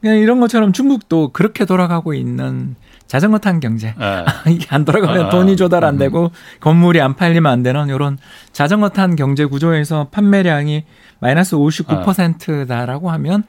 [0.00, 2.74] 그냥 이런 것처럼 중국도 그렇게 돌아가고 있는
[3.10, 3.92] 자전거 탄 경제.
[4.00, 4.24] 예.
[4.52, 5.98] 이게 안 돌아가면 아, 돈이 조달 안 음.
[5.98, 8.18] 되고 건물이 안 팔리면 안 되는 이런
[8.52, 10.84] 자전거 탄 경제 구조에서 판매량이
[11.18, 13.42] 마이너스 59%다라고 하면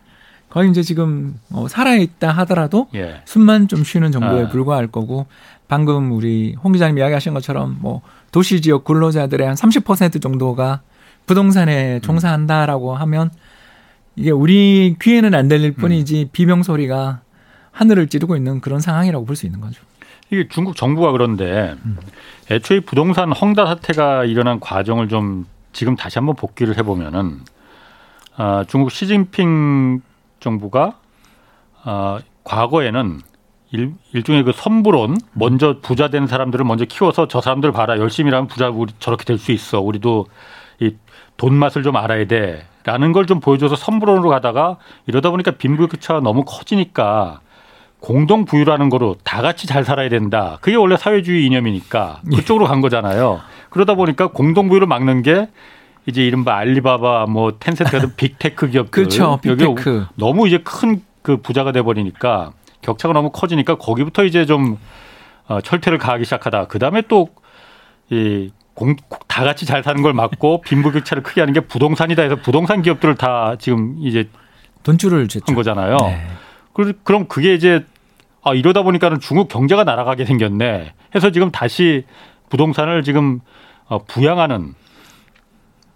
[0.50, 3.22] 거의 이제 지금 어, 살아있다 하더라도 예.
[3.26, 4.50] 숨만 좀 쉬는 정도에 아.
[4.50, 5.28] 불과할 거고
[5.68, 10.82] 방금 우리 홍 기자님 이야기하신 것처럼 뭐 도시 지역 근로자들의 한 30% 정도가
[11.28, 12.02] 부동산에 음.
[12.02, 13.30] 종사한다라고 하면
[14.16, 17.22] 이게 우리 귀에는 안 들릴 뿐이지 비명 소리가
[17.72, 19.82] 하늘을 찌르고 있는 그런 상황이라고 볼 수 있는 거죠.
[20.30, 21.76] 이게 중국 정부가 그런데
[22.50, 27.40] 애초에 부동산 헝다 사태가 일어난 과정을 좀 지금 다시 한번 복귀를 해보면은
[28.38, 30.02] 아, 중국 시진핑
[30.40, 30.98] 정부가
[31.84, 33.20] 아, 과거에는
[33.72, 38.48] 일, 일종의 그 선불론 먼저 부자 된 사람들을 먼저 키워서 저 사람들 봐라 열심히 일하면
[38.48, 40.28] 부자 우리 저렇게 될 수 있어 우리도
[40.80, 40.96] 이
[41.38, 47.40] 돈 맛을 좀 알아야 돼라는 걸 좀 보여줘서 선불론으로 가다가 이러다 보니까 빈부격차가 너무 커지니까
[48.02, 50.58] 공동 부유라는 거로 다 같이 잘 살아야 된다.
[50.60, 53.40] 그게 원래 사회주의 이념이니까 그쪽으로 간 거잖아요.
[53.70, 55.48] 그러다 보니까 공동 부유를 막는 게
[56.08, 59.40] 이제 이른바 알리바바 뭐 텐센트 같은 big tech 기업들 그렇죠.
[59.42, 60.08] big tech.
[60.16, 64.80] 너무 이제 큰 그 부자가 돼 버리니까 격차가 너무 커지니까 거기부터 이제 좀
[65.48, 66.66] 어, 철퇴를 가하기 시작하다.
[66.66, 68.96] 그다음에 또이 공,
[69.28, 73.56] 다 같이 잘 사는 걸 막고 빈부격차를 크게 하는 게 부동산이다 해서 부동산 기업들을 다
[73.60, 74.30] 지금 이제
[74.82, 75.28] 돈줄을.
[75.46, 75.98] 한 거잖아요.
[75.98, 76.26] 네.
[76.74, 77.86] 그- 그럼 그게 이제
[78.44, 80.94] 아 이러다 보니까는 중국 경제가 날아가게 생겼네.
[81.16, 82.06] 해서 지금 다시
[82.50, 83.40] 부동산을 지금
[83.88, 84.74] 어, 부양하는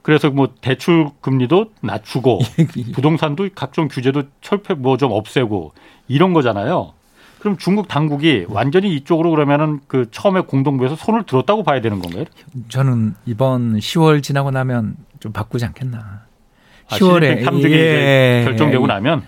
[0.01, 2.39] 그래서 뭐 대출 금리도 낮추고
[2.93, 5.73] 부동산도 각종 규제도 철폐 뭐 좀 없애고
[6.08, 6.93] 이런 거잖아요.
[7.39, 12.25] 그럼 중국 당국이 완전히 이쪽으로 그러면은 그 처음에 공동부에서 손을 들었다고 봐야 되는 건가요?
[12.69, 15.97] 저는 이번 10월 지나고 나면 좀 바꾸지 않겠나.
[16.88, 19.23] 아, 10월에 탐득이 예, 결정되고 나면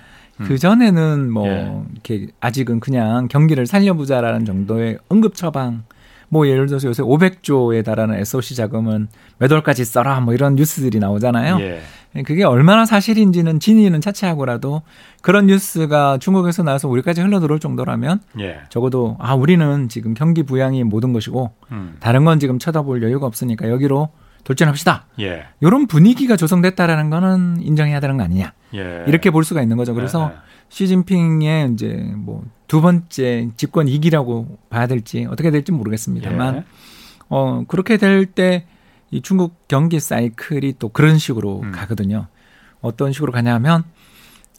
[0.45, 1.71] 그 전에는 뭐 예.
[1.93, 5.83] 이렇게 아직은 그냥 경기를 살려보자라는 정도의 응급 처방
[6.29, 11.59] 뭐 예를 들어서 요새 500조에 달하는 SOC 자금은 몇 월까지 써라 뭐 이런 뉴스들이 나오잖아요.
[11.61, 11.81] 예.
[12.23, 14.81] 그게 얼마나 사실인지는 진위는 차치하고라도
[15.21, 18.61] 그런 뉴스가 중국에서 나와서 우리까지 흘러 들어올 정도라면 예.
[18.69, 21.97] 적어도 아 우리는 지금 경기 부양이 모든 것이고 음.
[21.99, 24.09] 다른 건 지금 쳐다볼 여유가 없으니까 여기로
[24.47, 25.07] 돌진합시다.
[25.19, 25.45] 예.
[25.59, 28.53] 이런 분위기가 조성됐다라는 거는 인정해야 되는 거 아니냐.
[28.75, 29.03] 예.
[29.05, 29.93] 이렇게 볼 수가 있는 거죠.
[29.93, 30.37] 그래서 예.
[30.69, 36.63] 시진핑의 이제 뭐 두 번째 집권 이기라고 봐야 될지 어떻게 될지 모르겠습니다만 예.
[37.29, 38.65] 어 그렇게 될 때
[39.09, 41.71] 이 중국 경기 사이클이 또 그런 식으로 음.
[41.71, 42.27] 가거든요.
[42.81, 43.85] 어떤 식으로 가냐면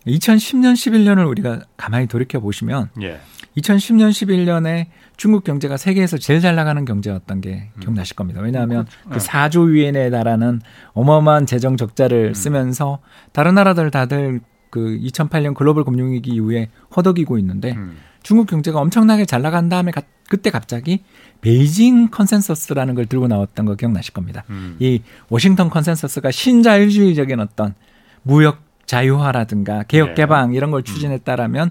[0.06, 3.20] 2010년 11년을 우리가 가만히 돌이켜 보시면 예.
[3.56, 7.80] 2010년 11년에 중국 경제가 세계에서 제일 잘 나가는 경제였던 게 음.
[7.80, 8.40] 기억나실 겁니다.
[8.40, 10.60] 왜냐하면 음, 그 4조 위엔에 달하는
[10.92, 12.34] 어마어마한 재정 적자를 음.
[12.34, 13.00] 쓰면서
[13.32, 17.96] 다른 나라들 다들 그 2008년 글로벌 금융위기 이후에 허덕이고 있는데 음.
[18.22, 21.02] 중국 경제가 엄청나게 잘 나간 다음에 가, 그때 갑자기
[21.40, 24.44] 베이징 consensus라는 걸 들고 나왔던 거 기억나실 겁니다.
[24.50, 24.76] 음.
[24.78, 27.74] 이 워싱턴 consensus가 신자유주의적인 어떤
[28.22, 30.14] 무역 자유화라든가 개혁 네.
[30.14, 30.84] 개방 이런 걸 음.
[30.84, 31.70] 추진했다라면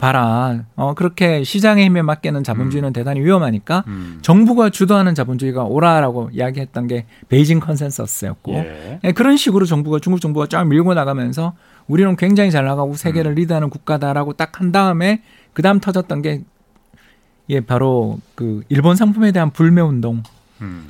[0.00, 0.64] 봐라.
[0.76, 2.92] 어, 그렇게 시장의 힘에 맡기는 자본주의는 음.
[2.92, 4.18] 대단히 위험하니까 음.
[4.22, 8.98] 정부가 주도하는 자본주의가 오라라고 이야기했던 게 베이징 컨센서스였고 예.
[9.04, 11.54] 예, 그런 식으로 정부가 중국 정부가 쫙 밀고 나가면서
[11.86, 13.34] 우리는 굉장히 잘 나가고 세계를 음.
[13.34, 16.42] 리드하는 국가다라고 딱 한 다음에 그 다음 터졌던 게
[17.50, 20.22] 예, 바로 그 일본 상품에 대한 불매 운동과
[20.62, 20.88] 음.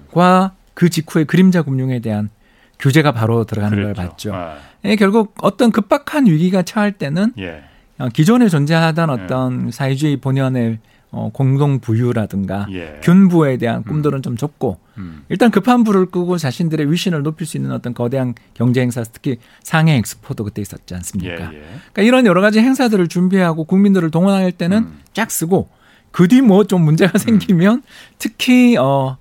[0.75, 2.31] 그 직후에 그림자 금융에 대한
[2.79, 3.94] 규제가 바로 들어가는 그랬죠.
[3.94, 4.35] 걸 봤죠.
[4.35, 4.57] 아.
[4.85, 7.62] 예, 결국 어떤 급박한 위기가 처할 때는 예.
[8.01, 9.13] 어, 기존에 존재하던 예.
[9.13, 9.71] 어떤 예.
[9.71, 10.79] 사회주의 본연의
[11.13, 13.01] 어, 공동 부유라든가 예.
[13.03, 14.23] 균부에 대한 꿈들은 음.
[14.23, 15.25] 좀 적고 음.
[15.29, 19.97] 일단 급한 불을 끄고 자신들의 위신을 높일 수 있는 어떤 거대한 경제 행사 특히 상해
[19.97, 21.53] 엑스포도 그때 있었지 않습니까?
[21.53, 21.63] 예, 예.
[21.93, 24.99] 그러니까 이런 여러 가지 행사들을 준비하고 국민들을 동원할 때는 음.
[25.13, 25.69] 쫙 쓰고
[26.13, 27.19] 그 뒤 뭐 좀 문제가 음.
[27.19, 27.83] 생기면
[28.19, 29.17] 특히 어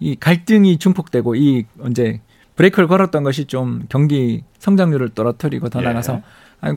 [0.00, 2.20] 이 갈등이 증폭되고 이 이제
[2.56, 5.84] 브레이크를 걸었던 것이 좀 경기 성장률을 떨어뜨리고 더 예.
[5.84, 6.20] 나가서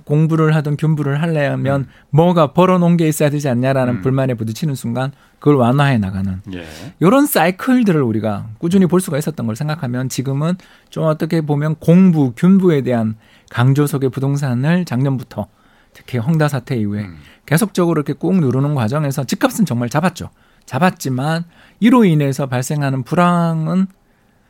[0.05, 1.87] 공부를 하든 균부를 하려면 음.
[2.09, 4.01] 뭐가 벌어놓은 게 있어야 되지 않냐라는 음.
[4.01, 6.65] 불만에 부딪히는 순간 그걸 완화해 나가는 예.
[6.99, 10.55] 이런 사이클들을 우리가 꾸준히 볼 수가 있었던 걸 생각하면 지금은
[10.89, 13.15] 좀 어떻게 보면 공부 균부에 대한
[13.49, 15.47] 강조 속의 부동산을 작년부터
[15.93, 17.17] 특히 헝다 사태 이후에 음.
[17.45, 20.29] 계속적으로 이렇게 꾹 누르는 과정에서 집값은 정말 잡았죠.
[20.65, 21.45] 잡았지만
[21.79, 23.87] 이로 인해서 발생하는 불황은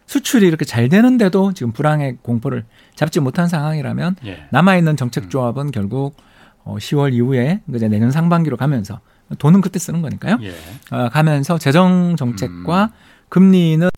[0.08, 2.66] 수출이 이렇게 잘 되는데도 지금 불황의 공포를
[2.96, 4.48] 잡지 못한 상황이라면 예.
[4.52, 5.72] 남아있는 정책 조합은 음.
[5.72, 6.16] 결국
[6.64, 9.02] 어 10월 이후에 이제 내년 상반기로 가면서
[9.38, 10.38] 돈은 그때 쓰는 거니까요.
[10.42, 10.54] 예.
[10.92, 12.90] 어, 가면서 재정 정책과 음.
[13.30, 13.90] 금리는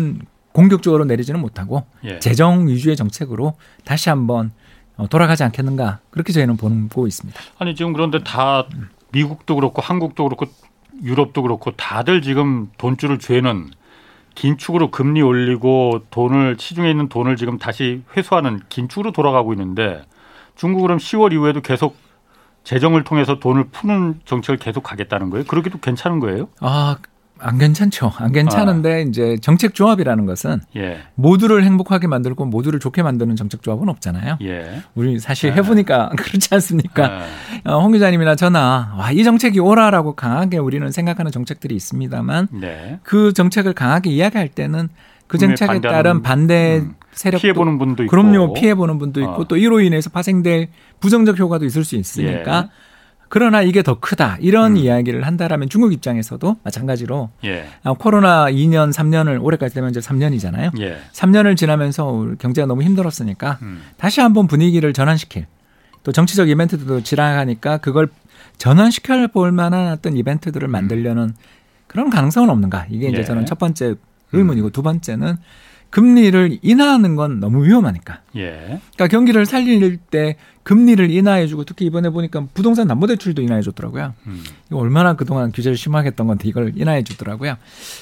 [0.51, 2.19] 공격적으로 내리지는 못하고 예.
[2.19, 3.53] 재정 위주의 정책으로
[3.85, 4.51] 다시 한번
[4.97, 7.39] 어, 돌아가지 않겠는가 그렇게 저희는 보고 있습니다.
[7.59, 8.67] 아니 지금 그런데 다
[9.11, 10.47] 미국도 그렇고 한국도 그렇고
[11.03, 13.69] 유럽도 그렇고 다들 지금 돈줄을 죄는
[14.39, 20.01] 긴축으로 금리 올리고 돈을 시중에 있는 돈을 지금 다시 회수하는 긴축으로 돌아가고 있는데
[20.55, 21.97] 중국은 그럼 10월 이후에도 계속
[22.63, 25.43] 재정을 통해서 돈을 푸는 정책을 계속 가겠다는 거예요?
[25.45, 26.47] 그렇게도 괜찮은 거예요?
[26.61, 26.95] 아,
[27.41, 28.11] 안 괜찮죠.
[28.17, 28.97] 안 괜찮은데 아.
[28.99, 30.99] 이제 정책 조합이라는 것은 예.
[31.15, 34.37] 모두를 행복하게 만들고 모두를 좋게 만드는 정책 조합은 없잖아요.
[34.41, 34.81] 예.
[34.95, 35.53] 우리 사실 예.
[35.55, 37.21] 해보니까 그렇지 않습니까?
[37.65, 37.69] 예.
[37.69, 42.99] 어, 홍 기자님이나 저나 와, 이 정책이 오라라고 강하게 우리는 생각하는 정책들이 있습니다만 네.
[43.03, 44.89] 그 정책을 강하게 이야기할 때는
[45.27, 46.95] 그 정책에 따른 반대 음.
[47.11, 49.47] 세력도 피해 보는 분도 있고 그럼요 피해 보는 분도 있고 어.
[49.47, 52.88] 또 이로 인해서 파생될 부정적 효과도 있을 수 있으니까 예.
[53.29, 54.77] 그러나 이게 더 크다 이런 음.
[54.77, 57.65] 이야기를 한다라면 중국 입장에서도 마찬가지로 예.
[57.83, 60.79] 아, 코로나 2년 3년을 올해까지 되면 이제 3년이잖아요.
[60.81, 60.97] 예.
[61.13, 63.83] 3년을 지나면서 경제가 너무 힘들었으니까 음.
[63.97, 65.45] 다시 한번 분위기를 전환시킬
[66.03, 68.09] 또 정치적 이벤트도 지나가니까 그걸
[68.57, 70.71] 전환시켜 볼 만한 어떤 이벤트들을 음.
[70.71, 71.35] 만들려는
[71.85, 73.23] 그런 가능성은 없는가 이게 이제 예.
[73.23, 73.95] 저는 첫 번째
[74.31, 74.71] 의문이고 음.
[74.71, 75.37] 두 번째는
[75.89, 78.21] 금리를 인하하는 건 너무 위험하니까.
[78.35, 78.79] 예.
[78.93, 84.13] 그러니까 경기를 살릴 때 금리를 인하해주고 특히 이번에 보니까 부동산 담보대출도 인하해줬더라고요.
[84.27, 84.43] 음.
[84.67, 87.55] 이거 얼마나 그동안 규제를 심하게 했던 건데 이걸 인하해주더라고요.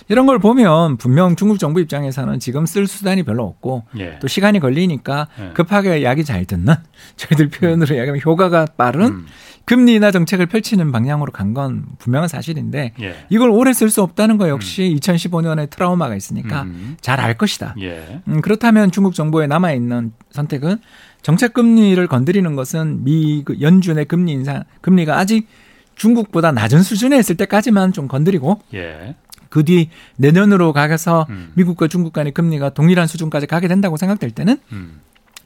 [0.09, 4.19] 이런 걸 보면 분명 중국 정부 입장에서는 지금 쓸 수단이 별로 없고 예.
[4.19, 5.49] 또 시간이 걸리니까 예.
[5.53, 6.75] 급하게 약이 잘 듣는
[7.15, 7.99] 저희들 표현으로 음.
[7.99, 9.25] 얘기하면 효과가 빠른 음.
[9.67, 13.15] 금리 인하 정책을 펼치는 방향으로 간 건 분명한 사실인데 예.
[13.29, 14.99] 이걸 오래 쓸 수 없다는 거 역시 음.
[14.99, 16.97] 2015년에 트라우마가 있으니까 음.
[17.01, 17.75] 잘알 것이다.
[17.81, 18.21] 예.
[18.27, 20.77] 음, 그렇다면 중국 정부에 남아 있는 선택은
[21.21, 25.47] 정책 금리를 건드리는 것은 미그 연준의 금리 인상 금리가 아직
[25.95, 29.15] 중국보다 낮은 수준에 있을 때까지만 좀 건드리고 예.
[29.49, 31.51] 그뒤 내년으로 가서 음.
[31.55, 34.99] 미국과 중국 간의 금리가 동일한 수준까지 가게 된다고 생각될 때는 음.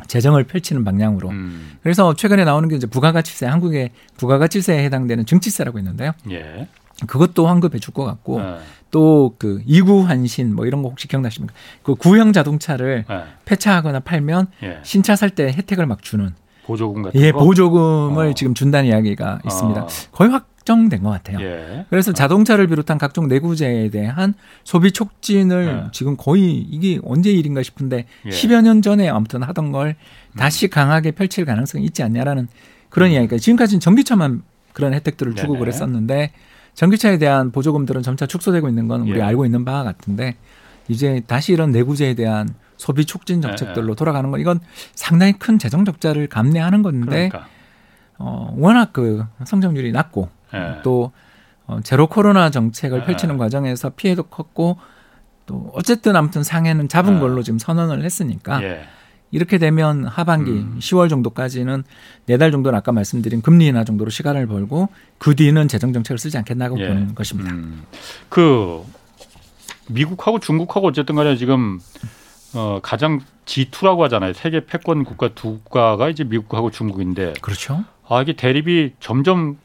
[0.08, 1.30] 재정을 펼치는 방향으로.
[1.30, 1.78] 음.
[1.84, 6.12] 그래서 최근에 나오는 게 이제 부가가치세, 한국의 부가가치세에 해당되는 증치세라고 있는데요.
[6.32, 6.68] 예.
[7.08, 8.58] 그것도 환급해 줄 것 같고 예.
[8.92, 11.54] 또그 이구 환신 뭐 이런 거 혹시 기억나십니까?
[11.84, 13.24] 그 구형 자동차를 예.
[13.46, 14.80] 폐차하거나 팔면 예.
[14.84, 16.34] 신차 살 때 혜택을 막 주는
[16.66, 17.40] 보조금 같은 예 거.
[17.40, 18.34] 보조금을 어.
[18.34, 19.82] 지금 준다는 이야기가 있습니다.
[19.84, 19.88] 어.
[20.12, 21.40] 거의 확 정된 것 같아요.
[21.42, 21.86] 예.
[21.90, 25.92] 그래서 자동차를 비롯한 각종 내구재에 대한 소비 촉진을 예.
[25.92, 28.30] 지금 거의 이게 언제 일인가 싶은데 예.
[28.30, 29.96] 10여 년 전에 아무튼 하던 걸
[30.38, 32.48] 다시 강하게 펼칠 가능성이 있지 않냐라는
[32.90, 34.44] 그런 이야기가 지금까지는 전기차만
[34.74, 35.56] 그런 혜택들을 주고 음.
[35.56, 35.60] 네네.
[35.60, 36.32] 그랬었는데
[36.74, 39.22] 전기차에 대한 보조금들은 점차 축소되고 있는 건 우리 예.
[39.22, 40.36] 알고 있는 바와 같은데
[40.88, 44.60] 이제 다시 이런 내구재에 대한 소비 촉진 정책들로 돌아가는 건 이건
[44.96, 47.48] 상당히 큰 재정 적자를 감내하는 건데 그러니까.
[48.18, 50.82] 어, 워낙 그 성장률이 낮고 예.
[50.84, 51.12] 또
[51.68, 53.06] 어, 제로 코로나 정책을 예.
[53.06, 54.78] 펼치는 과정에서 피해도 컸고
[55.46, 57.20] 또 어쨌든 아무튼 상해는 잡은 예.
[57.20, 58.84] 걸로 지금 선언을 했으니까 예.
[59.32, 60.78] 이렇게 되면 하반기 음.
[60.80, 61.84] 10월 정도까지는
[62.26, 66.38] 네 달 정도는 아까 말씀드린 금리 인하 정도로 시간을 벌고 그 뒤는 재정 정책을 쓰지
[66.38, 66.88] 않겠나고 예.
[66.88, 67.52] 보는 것입니다.
[67.54, 67.84] 음.
[68.30, 68.84] 그
[69.88, 71.80] 미국하고 중국하고 어쨌든 간에 지금
[72.54, 74.34] 어 가장 G2라고 하잖아요.
[74.34, 77.84] 세계 패권 국가 두 국가가 이제 미국하고 중국인데 그렇죠?
[78.08, 79.58] 아 이게 대립이 점점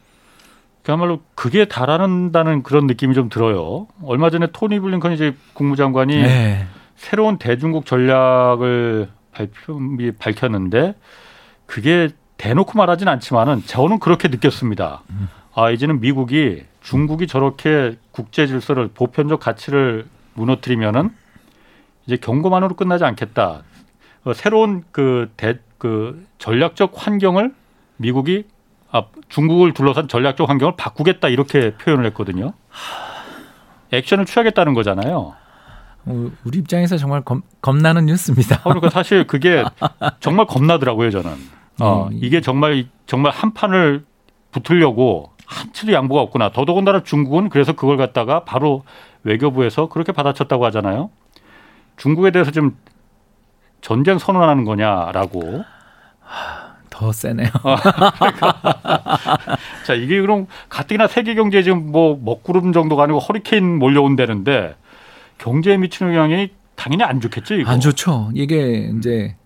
[0.86, 3.88] 그야말로 극에 달하는다는 그런 느낌이 좀 들어요.
[4.04, 6.64] 얼마 전에 토니 블링컨 이제 국무장관이 네.
[6.94, 9.80] 새로운 대중국 전략을 발표
[10.16, 10.94] 밝혔는데
[11.66, 15.02] 그게 대놓고 말하진 않지만은 저는 그렇게 느꼈습니다.
[15.56, 21.10] 아 이제는 미국이 중국이 저렇게 국제 질서를 보편적 가치를 무너뜨리면은
[22.06, 23.64] 이제 경고만으로 끝나지 않겠다.
[24.22, 27.52] 어, 새로운 그대그 전략적 환경을
[27.96, 28.55] 미국이 아,
[29.28, 32.52] 중국을 둘러싼 전략적 환경을 바꾸겠다 이렇게 표현을 했거든요.
[33.92, 35.34] 액션을 취하겠다는 거잖아요.
[36.06, 38.56] 어, 우리 입장에서 정말 겁, 겁나는 뉴스입니다.
[38.60, 39.64] 어, 그러니까 사실 그게
[40.20, 41.30] 정말 겁나더라고요, 저는.
[41.80, 42.18] 어, 네.
[42.22, 44.04] 이게 정말 정말 한 판을
[44.50, 46.50] 붙으려고 한치도 양보가 없구나.
[46.50, 48.84] 더더군다나 중국은 그래서 그걸 갖다가 바로
[49.22, 51.10] 외교부에서 그렇게 받아쳤다고 하잖아요.
[51.96, 52.76] 중국에 대해서 좀
[53.80, 55.64] 전쟁 선언하는 거냐라고.
[56.96, 57.50] 더 세네요.
[59.86, 64.76] 자, 이게 그럼 가뜩이나 세계 경제에 지금 뭐 먹구름 정도가 아니고 허리케인 몰려온다는데
[65.36, 67.70] 경제에 미치는 영향이 당연히 안 좋겠죠, 이거.
[67.70, 68.30] 안 좋죠.
[68.34, 69.36] 이게 이제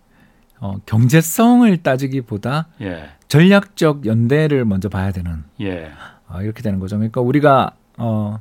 [0.61, 3.09] 어, 경제성을 따지기보다 예.
[3.27, 5.91] 전략적 연대를 먼저 봐야 되는 예.
[6.29, 6.97] 어, 이렇게 되는 거죠.
[6.99, 8.39] 그러니까 우리가 어,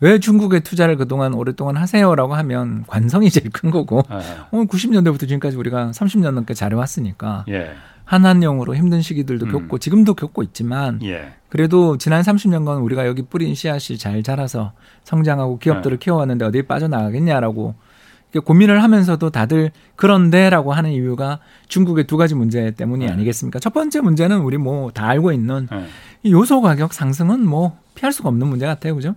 [0.00, 4.14] 왜 중국에 투자를 그동안 오랫동안 하세요라고 하면 관성이 제일 큰 거고 예.
[4.14, 7.74] 어, 90년대부터 지금까지 우리가 30년 넘게 잘해왔으니까 예.
[8.08, 9.52] 한한령으로 힘든 시기들도 음.
[9.52, 11.34] 겪고 지금도 겪고 있지만 예.
[11.50, 14.72] 그래도 지난 30년간 우리가 여기 뿌린 씨앗이 잘 자라서
[15.04, 16.04] 성장하고 기업들을 네.
[16.04, 17.74] 키워왔는데 어디에 빠져나가겠냐라고
[18.44, 23.12] 고민을 하면서도 다들 그런데라고 하는 이유가 중국의 두 가지 문제 때문이 네.
[23.12, 23.58] 아니겠습니까?
[23.58, 25.84] 첫 번째 문제는 우리 뭐 다 알고 있는 예.
[26.22, 28.94] 이 요소 가격 상승은 뭐 피할 수가 없는 문제 같아요.
[28.94, 29.14] 그죠?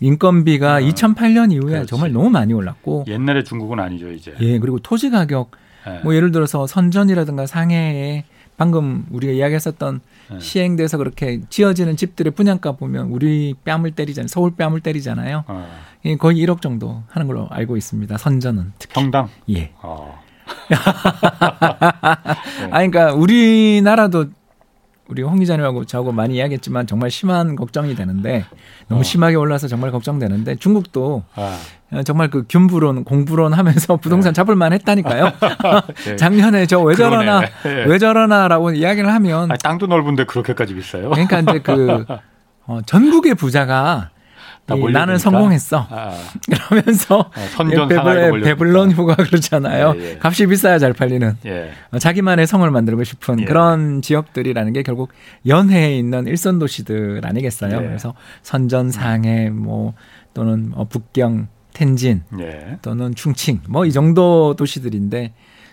[0.00, 1.86] 인건비가 어, 2008년 이후에 그렇지.
[1.88, 4.34] 정말 너무 많이 올랐고 옛날에 중국은 아니죠, 이제.
[4.40, 5.52] 예, 그리고 토지 가격
[5.88, 6.00] 예.
[6.02, 8.24] 뭐 예를 들어서 선전이라든가 상해에
[8.56, 10.00] 방금 우리가 이야기했었던
[10.34, 10.40] 예.
[10.40, 14.28] 시행돼서 그렇게 지어지는 집들의 분양가 보면 우리 뺨을 때리잖아요.
[14.28, 15.44] 서울 뺨을 때리잖아요.
[15.46, 15.66] 어.
[16.04, 18.16] 예, 거의 1억 정도 하는 걸로 알고 있습니다.
[18.18, 18.94] 선전은 특히.
[18.94, 19.28] 평당.
[19.50, 19.72] 예.
[19.82, 20.22] 어.
[22.70, 24.26] 아 그러니까 우리나라도
[25.08, 28.44] 우리 홍 기자님하고 저하고 많이 이야기했지만 정말 심한 걱정이 되는데
[28.88, 29.04] 너무 어.
[29.04, 31.58] 심하게 올라서 정말 걱정되는데 중국도 아.
[32.04, 35.32] 정말 그 균부론 공부론 하면서 부동산 잡을만 했다니까요.
[36.08, 36.16] 예.
[36.16, 37.42] 작년에 저 왜 저러나.
[37.66, 37.84] 예.
[37.84, 41.10] 왜 저러나라고 이야기를 하면 아니, 땅도 넓은데 그렇게까지 비싸요?
[41.10, 42.04] 그러니까 이제 그
[42.66, 44.10] 어, 전국의 부자가 다
[44.68, 44.98] 이 몰려드니까?
[44.98, 45.86] 나는 성공했어.
[45.90, 46.14] 아,
[46.68, 47.30] 그러면서 어,
[48.30, 48.44] 몰려.
[48.44, 49.94] 배불런 휴가 그렇잖아요.
[49.96, 50.18] 예, 예.
[50.22, 51.70] 값이 비싸야 잘 팔리는 예.
[51.90, 53.44] 어, 자기만의 성을 만들고 싶은 예.
[53.44, 55.10] 그런 지역들이라는 게 결국
[55.46, 57.76] 연해에 있는 일선 도시들 아니겠어요.
[57.76, 57.86] 예.
[57.86, 59.92] 그래서 선전, 상해, 뭐
[60.32, 62.78] 또는 어, 북경, 텐진 예.
[62.82, 65.32] 또는 충칭 뭐 이 정도 도시들인데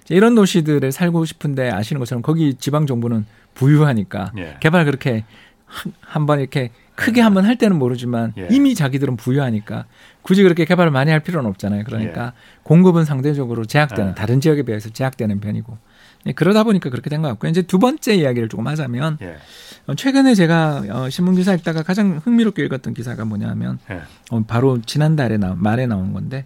[0.09, 4.57] 이런 도시들에 살고 싶은데 아시는 것처럼 거기 지방 정부는 부유하니까 예.
[4.59, 5.23] 개발 그렇게
[6.01, 6.71] 한 번 이렇게
[7.05, 8.47] 크게 한번 할 때는 모르지만 예.
[8.51, 9.85] 이미 자기들은 부유하니까
[10.21, 11.83] 굳이 그렇게 개발을 많이 할 필요는 없잖아요.
[11.85, 12.33] 그러니까
[12.63, 14.15] 공급은 상대적으로 제약되는 예.
[14.15, 15.77] 다른 지역에 비해서 제약되는 편이고
[16.27, 17.49] 예, 그러다 보니까 그렇게 된 것 같고요.
[17.49, 19.37] 이제 두 번째 이야기를 조금 하자면 예.
[19.87, 24.01] 어, 최근에 제가 어, 신문 기사 읽다가 가장 흥미롭게 읽었던 기사가 뭐냐면 예.
[24.29, 26.45] 어, 바로 지난달에 나, 말에 나온 건데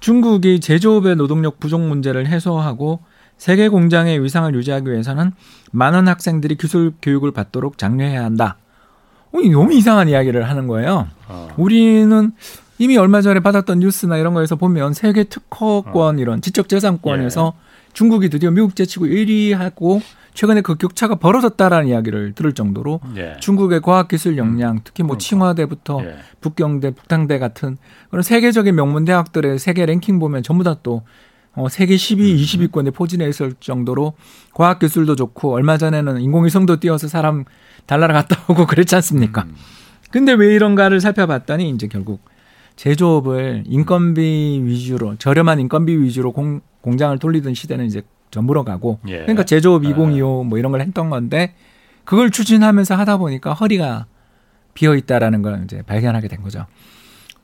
[0.00, 3.00] 중국이 제조업의 노동력 부족 문제를 해소하고
[3.36, 5.32] 세계 공장의 위상을 유지하기 위해서는
[5.72, 8.56] 많은 학생들이 기술 교육을 받도록 장려해야 한다.
[9.32, 11.08] 너무 이상한 이야기를 하는 거예요.
[11.28, 11.48] 어.
[11.56, 12.32] 우리는
[12.78, 16.18] 이미 얼마 전에 받았던 뉴스나 이런 거에서 보면 세계 특허권 어.
[16.18, 17.92] 이런 지적재산권에서 예.
[17.92, 20.00] 중국이 드디어 미국 제치고 1위 하고
[20.34, 23.36] 최근에 그 격차가 벌어졌다라는 이야기를 들을 정도로 예.
[23.38, 25.28] 중국의 과학기술 역량, 특히 뭐 그러니까.
[25.28, 26.16] 칭화대부터 예.
[26.40, 27.76] 북경대, 북탕대 같은
[28.10, 31.02] 그런 세계적인 명문 대학들의 세계 랭킹 보면 전부 다또
[31.54, 32.36] 어, 세계 10위, 음.
[32.36, 34.14] 20위권에 포진해 있을 정도로
[34.54, 37.44] 과학기술도 좋고 얼마 전에는 인공위성도 띄워서 사람
[37.86, 39.42] 달나라 갔다 오고 그랬지 않습니까?
[39.42, 39.54] 음.
[40.10, 42.20] 근데 왜 이런가를 살펴봤더니 이제 결국
[42.76, 49.18] 제조업을 인건비 위주로 저렴한 인건비 위주로 공, 공장을 돌리던 시대는 이제 저물어 가고 예.
[49.18, 49.88] 그러니까 제조업 아.
[49.88, 51.54] 2025 뭐 이런 걸 했던 건데
[52.04, 54.06] 그걸 추진하면서 하다 보니까 허리가
[54.74, 56.66] 비어 있다라는 걸 이제 발견하게 된 거죠.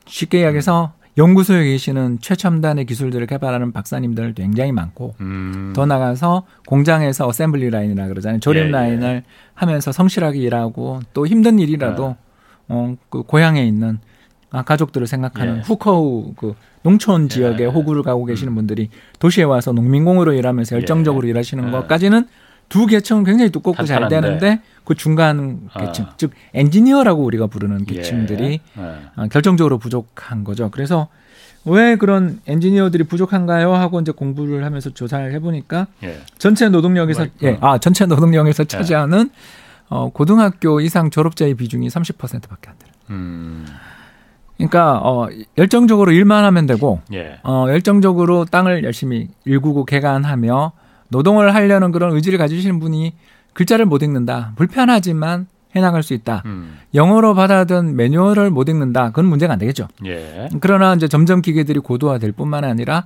[0.05, 5.73] 쉽게 이야기해서 연구소에 계시는 최첨단의 기술들을 개발하는 박사님들 굉장히 많고 음.
[5.75, 8.39] 더 나가서 공장에서 assembly line이라 그러잖아요.
[8.39, 8.71] 조립 예, 예.
[8.71, 12.15] 라인을 하면서 성실하게 일하고 또 힘든 일이라도
[12.69, 13.99] 어, 그 고향에 있는
[14.51, 15.61] 아, 가족들을 생각하는 예.
[15.61, 17.67] 후커우 그 농촌 지역에 예.
[17.67, 21.71] 호구를 가고 계시는 분들이 도시에 와서 농민공으로 일하면서 열정적으로 일하시는 예.
[21.71, 22.27] 것까지는
[22.69, 24.07] 두 계층은 굉장히 두껍고 잘.
[24.07, 26.13] 되는데 그 중간 계층 아.
[26.17, 28.81] 즉 엔지니어라고 우리가 부르는 계층들이 예.
[28.81, 28.95] 예.
[29.15, 30.69] 아, 결정적으로 부족한 거죠.
[30.71, 31.09] 그래서
[31.65, 33.73] 왜 그런 엔지니어들이 부족한가요?
[33.73, 36.19] 하고 이제 공부를 하면서 조사를 해보니까 예.
[36.37, 37.27] 전체 노동력에서.
[37.43, 39.29] 예, 아 전체 노동력에서 차지하는
[39.89, 42.91] 어, 고등학교 이상 졸업자의 비중이 30%밖에 안 돼요.
[43.09, 43.65] 음.
[44.57, 45.27] 그러니까 어,
[45.57, 47.39] 열정적으로 일만 하면 되고 예.
[47.43, 50.71] 어, 열정적으로 땅을 열심히 일구고 개간하며
[51.09, 53.15] 노동을 하려는 그런 의지를 가지시는 분이
[53.53, 54.53] 글자를 못 읽는다.
[54.55, 56.43] 불편하지만 해나갈 수 있다.
[56.45, 56.79] 음.
[56.95, 59.09] 영어로 받아든 매뉴얼을 못 읽는다.
[59.09, 59.87] 그건 문제가 안 되겠죠.
[60.05, 60.49] 예.
[60.61, 63.05] 그러나 이제 점점 기계들이 고도화될 뿐만 아니라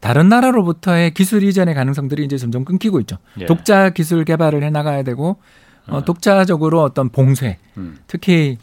[0.00, 3.18] 다른 나라로부터의 기술 이전의 가능성들이 이제 점점 끊기고 있죠.
[3.38, 3.46] 예.
[3.46, 5.36] 독자 기술 개발을 해 나가야 되고
[5.86, 7.98] 어, 독자적으로 어떤 봉쇄, 음.
[8.06, 8.58] 특히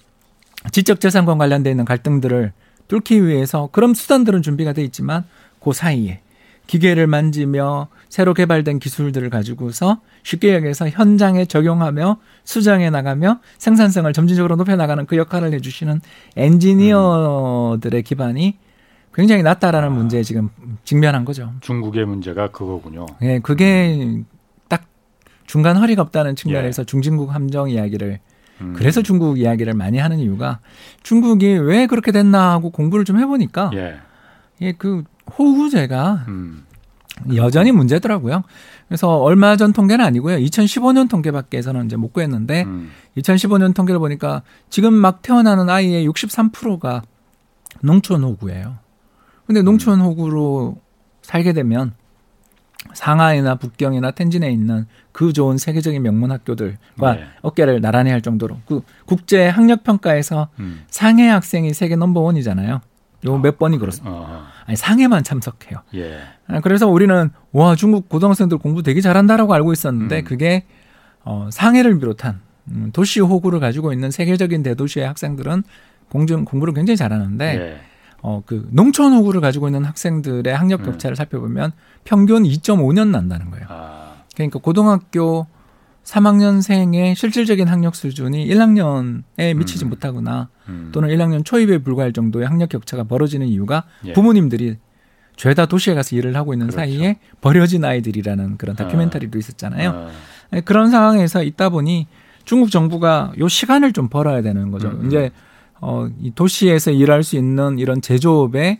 [0.71, 2.53] 지적재산권 관련돼 있는 갈등들을
[2.87, 5.23] 뚫기 위해서 그런 수단들은 준비가 돼 있지만
[5.59, 6.21] 그 사이에
[6.67, 14.75] 기계를 만지며 새로 개발된 기술들을 가지고서 쉽게 얘기해서 현장에 적용하며 수정해 나가며 생산성을 점진적으로 높여
[14.75, 16.01] 나가는 그 역할을 해주시는
[16.35, 18.57] 엔지니어들의 기반이
[19.13, 20.49] 굉장히 낮다라는 문제에 지금
[20.83, 21.51] 직면한 거죠.
[21.61, 23.07] 중국의 문제가 그거군요.
[23.23, 24.21] 예, 그게
[24.69, 24.83] 딱
[25.47, 28.19] 중간 허리가 없다는 측면에서 중진국 함정 이야기를
[28.61, 28.73] 음.
[28.75, 30.59] 그래서 중국 이야기를 많이 하는 이유가
[31.01, 33.97] 중국이 왜 그렇게 됐나 하고 공부를 좀 해보니까 예.
[34.61, 35.03] 예, 그
[35.37, 36.65] 호구제가 음.
[37.35, 38.43] 여전히 문제더라고요.
[38.87, 40.37] 그래서 얼마 전 통계는 아니고요.
[40.37, 42.91] 2015년 통계밖에 해서는 이제 못 구했는데 음.
[43.17, 47.01] 2015년 통계를 보니까 지금 막 태어나는 아이의 63%가
[47.81, 48.75] 농촌 호구예요.
[49.45, 50.77] 근데 농촌 호구로
[51.21, 51.93] 살게 되면
[52.93, 57.23] 상하이나 북경이나 텐진에 있는 그 좋은 세계적인 명문 학교들과 네.
[57.41, 60.83] 어깨를 나란히 할 정도로 그 국제 학력 평가에서 음.
[60.87, 62.81] 상해 학생이 세계 넘버원이잖아요.
[63.25, 64.15] 요 몇 번이 그렇습니다.
[64.15, 64.43] 어.
[64.67, 65.79] 아니 상해만 참석해요.
[65.95, 66.19] 예.
[66.47, 70.23] 아, 그래서 우리는 와 중국 고등학생들 공부 되게 잘한다라고 알고 있었는데 음.
[70.25, 70.65] 그게
[71.23, 75.63] 어, 상해를 비롯한 음, 도시 호구를 가지고 있는 세계적인 대도시의 학생들은
[76.09, 77.79] 공중 공부를 굉장히 잘하는데 예.
[78.21, 81.71] 어, 그 농촌 호구를 가지고 있는 학생들의 학력 격차를 살펴보면
[82.03, 83.65] 평균 2.5년 난다는 거예요.
[83.69, 84.15] 아.
[84.35, 85.47] 그러니까 고등학교
[86.07, 89.89] 3학년생의 실질적인 학력 수준이 1학년에 미치지 음.
[89.89, 90.89] 못하거나 음.
[90.93, 94.13] 또는 1학년 초입에 불과할 정도의 학력 격차가 벌어지는 이유가 예.
[94.13, 94.77] 부모님들이
[95.35, 96.77] 죄다 도시에 가서 일을 하고 있는 그렇죠.
[96.77, 99.89] 사이에 버려진 아이들이라는 그런 다큐멘터리도 있었잖아요.
[99.89, 100.09] 어.
[100.51, 102.07] 네, 그런 상황에서 있다 보니
[102.45, 104.87] 중국 정부가 요 시간을 좀 벌어야 되는 거죠.
[104.87, 105.07] 음, 음.
[105.07, 105.31] 이제
[105.79, 108.79] 어, 이 도시에서 일할 수 있는 이런 제조업에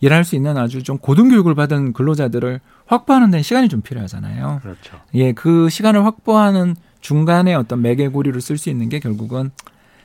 [0.00, 4.60] 일할 수 있는 아주 좀 고등교육을 받은 근로자들을 확보하는 데는 시간이 좀 필요하잖아요.
[4.62, 4.98] 그렇죠.
[5.14, 9.50] 예, 그 시간을 확보하는 중간에 어떤 매개고리로 쓸수 있는 게 결국은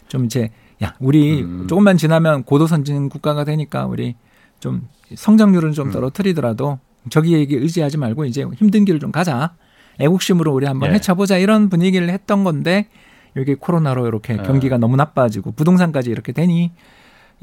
[0.07, 0.49] 좀 이제
[0.83, 1.67] 야, 우리 음.
[1.67, 4.15] 조금만 지나면 고도 선진 국가가 되니까 우리
[4.59, 5.91] 좀 성장률은 좀 음.
[5.91, 6.79] 떨어뜨리더라도
[7.09, 9.55] 저기에게 의지하지 말고 이제 힘든 길을 좀 가자.
[9.99, 10.95] 애국심으로 우리 한번 예.
[10.95, 12.87] 해쳐보자 이런 분위기를 했던 건데
[13.35, 14.37] 여기 코로나로 이렇게 예.
[14.37, 16.71] 경기가 너무 나빠지고 부동산까지 이렇게 되니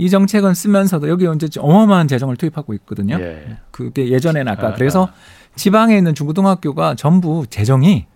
[0.01, 3.21] 이 정책은 쓰면서도 여기 언제 어마어마한 재정을 투입하고 있거든요.
[3.21, 3.59] 예.
[3.71, 5.13] 그게 예전에는 아까 아, 그래서 아.
[5.57, 8.07] 지방에 있는 중고등학교가 전부 재정이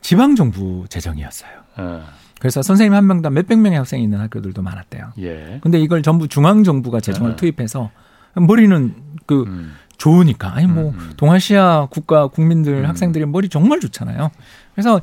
[0.00, 1.50] 지방 정부 재정이었어요.
[1.76, 2.02] 어.
[2.40, 5.12] 그래서 선생님 한 명당 몇백 명의 학생이 있는 학교들도 많았대요.
[5.20, 5.60] 예.
[5.62, 7.36] 근데 이걸 전부 중앙 정부가 재정을 아.
[7.36, 7.92] 투입해서
[8.34, 8.92] 머리는
[9.26, 9.74] 그 음.
[9.98, 11.12] 좋으니까 아니 뭐 음, 음.
[11.16, 12.86] 동아시아 국가 국민들 음.
[12.86, 14.32] 학생들이 머리 정말 좋잖아요.
[14.74, 15.00] 그래서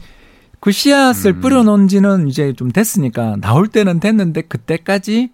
[0.60, 1.40] 그 씨앗을 음.
[1.40, 5.30] 뿌려놓은 지는 이제 좀 됐으니까 나올 때는 됐는데 그때까지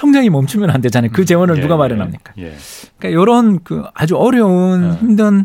[0.00, 1.10] 성장이 멈추면 안 되잖아요.
[1.12, 1.78] 그 재원을 예, 누가 예.
[1.78, 2.32] 마련합니까?
[2.38, 2.54] 예.
[2.96, 4.94] 그러니까 이런 그 아주 어려운 어.
[4.94, 5.44] 힘든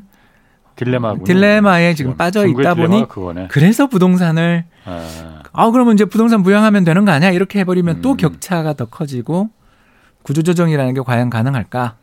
[0.77, 1.25] 딜레마군요.
[1.25, 3.49] 딜레마에 지금 빠져 있다 보니 그거네.
[3.51, 5.41] 그래서 부동산을 아.
[5.51, 7.31] 아 그러면 이제 부동산 부양하면 되는 거 아니야?
[7.31, 8.01] 이렇게 해버리면 음.
[8.01, 9.49] 또 격차가 더 커지고
[10.23, 11.97] 구조조정이라는 게 과연 가능할까?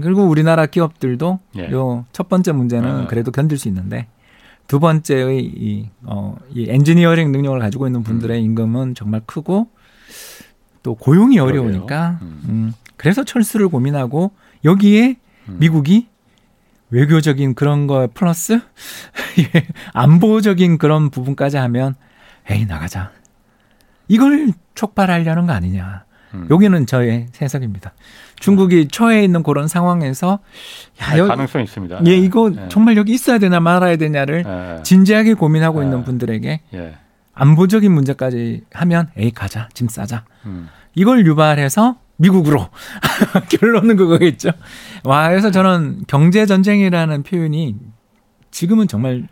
[0.00, 1.70] 그리고 우리나라 기업들도 예.
[1.70, 3.06] 요첫 번째 문제는 어.
[3.08, 4.06] 그래도 견딜 수 있는데
[4.66, 9.68] 두 번째의 이, 어, 이 엔지니어링 능력을 가지고 있는 분들의 임금은 정말 크고
[10.84, 11.40] 또 고용이.
[11.40, 12.42] 어려우니까 음.
[12.48, 14.30] 음, 그래서 철수를 고민하고
[14.64, 15.16] 여기에
[15.48, 15.56] 음.
[15.58, 16.06] 미국이
[16.90, 18.60] 외교적인 그런 거 플러스
[19.40, 21.96] 예, 안보적인 그런 부분까지 하면
[22.48, 23.10] 에이 나가자.
[24.06, 26.04] 이걸 촉발하려는 거 아니냐.
[26.34, 26.46] 음.
[26.50, 27.94] 여기는 저의 해석입니다.
[28.38, 30.40] 중국이 처해 있는 그런 상황에서
[31.00, 32.00] 야, 아, 여, 가능성이 있습니다.
[32.06, 32.68] 예, 이거 예.
[32.68, 34.82] 정말 여기 있어야 되나 말아야 되냐를 예.
[34.82, 35.84] 진지하게 고민하고 예.
[35.84, 36.94] 있는 분들에게 예.
[37.34, 40.68] 안보적인 문제까지 하면 에이 가자 짐 싸자 음.
[40.94, 42.68] 이걸 유발해서 미국으로
[43.60, 44.50] 결론은 그거겠죠.
[45.04, 47.76] 와 그래서 저는 경제 전쟁이라는 표현이
[48.52, 49.26] 지금은 정말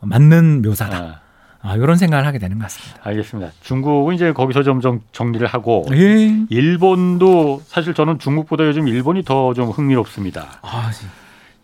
[0.00, 0.96] 맞는 묘사다.
[0.96, 1.20] 아,
[1.60, 3.00] 아, 이런 생각을 하게 되는 것 같습니다.
[3.04, 3.52] 알겠습니다.
[3.60, 6.44] 중국은 이제 거기서 점점 정리를 하고 예.
[6.48, 10.60] 일본도 사실 저는 중국보다 요즘 일본이 더 좀 흥미롭습니다.
[10.62, 10.90] 아,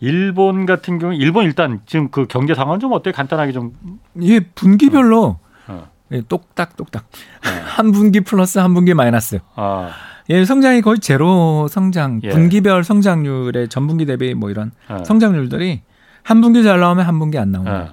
[0.01, 3.11] 일본 같은 경우 일본 일단 지금 그 경제 상황 좀 어때?
[3.11, 3.72] 간단하게 좀
[4.22, 5.41] 예, 분기별로 어.
[6.12, 7.06] 예, 똑딱 똑딱
[7.44, 7.50] 네.
[7.64, 9.40] 한 분기 플러스 한 분기 마이너스.
[9.54, 9.90] 아,
[10.30, 12.30] 예, 성장이 거의 제로 성장, 예.
[12.30, 15.02] 분기별 성장률의 전분기 대비 뭐 이런 어.
[15.04, 15.82] 성장률들이
[16.22, 17.72] 한 분기 잘 나오면 한 분기 안 나오는.
[17.72, 17.88] 어.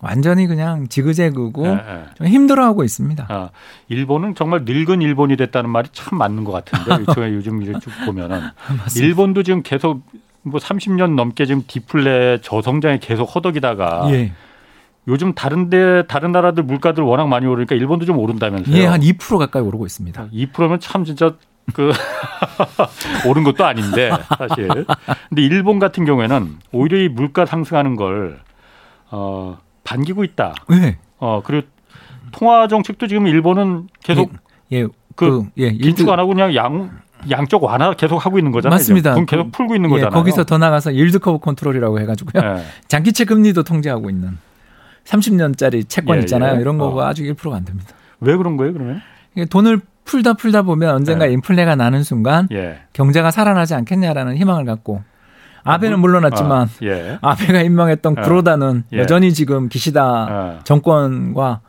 [0.00, 2.04] 완전히 그냥 지그재그고 예, 예.
[2.14, 3.26] 좀 힘들어하고 있습니다.
[3.28, 3.50] 아,
[3.88, 7.04] 일본은 정말 늙은 일본이 됐다는 말이 참 맞는 것 같은데
[7.34, 8.42] 요즘 쭉 보면은.
[8.96, 10.02] 일본도 지금 계속
[10.42, 14.32] 뭐 30년 넘게 지금 디플레 저성장에 계속 허덕이다가 예.
[15.08, 18.76] 요즘 다른데 다른 나라들 물가들 워낙 많이 오르니까 일본도 좀 오른다면서요?
[18.76, 20.28] 예, 한 2% 가까이 오르고 있습니다.
[20.32, 21.34] 2%면 참 진짜
[21.72, 21.92] 그
[23.26, 24.68] 오른 것도 아닌데 사실.
[25.28, 28.40] 근데 일본 같은 경우에는 오히려 이 물가 상승하는 걸
[29.10, 30.54] 어, 반기고 있다.
[30.72, 30.98] 예.
[31.18, 31.66] 어 그리고
[32.30, 34.30] 통화 정책도 지금 일본은 계속
[34.72, 34.82] 예.
[34.82, 37.00] 그 그, 예, 긴축 안 하고 그냥 양
[37.30, 38.74] 양쪽 완화 계속 하고 있는 거잖아요.
[38.76, 39.14] 맞습니다.
[39.14, 40.12] 돈 계속 풀고 있는 예, 거잖아요.
[40.12, 42.42] 거기서 더 나가서 yield curve control이라고 해가지고요.
[42.44, 42.62] 예.
[42.88, 44.38] 장기채 금리도 통제하고 있는
[45.08, 46.56] 30년짜리 채권 예, 있잖아요.
[46.56, 46.60] 예.
[46.60, 47.06] 이런 거가 어.
[47.06, 47.90] 아직 1%가 안 됩니다.
[48.20, 49.00] 왜 그런 거예요, 그러면?
[49.34, 51.32] 이게 돈을 풀다 풀다 보면 언젠가 예.
[51.32, 52.80] 인플레가 나는 순간 예.
[52.92, 55.02] 경제가 살아나지 않겠냐라는 희망을 갖고
[55.64, 57.18] 아베는 물러났지만 아, 예.
[57.20, 58.22] 아베가 임명했던 예.
[58.22, 58.98] 구로다는 예.
[58.98, 61.60] 여전히 지금 기시다 아, 정권과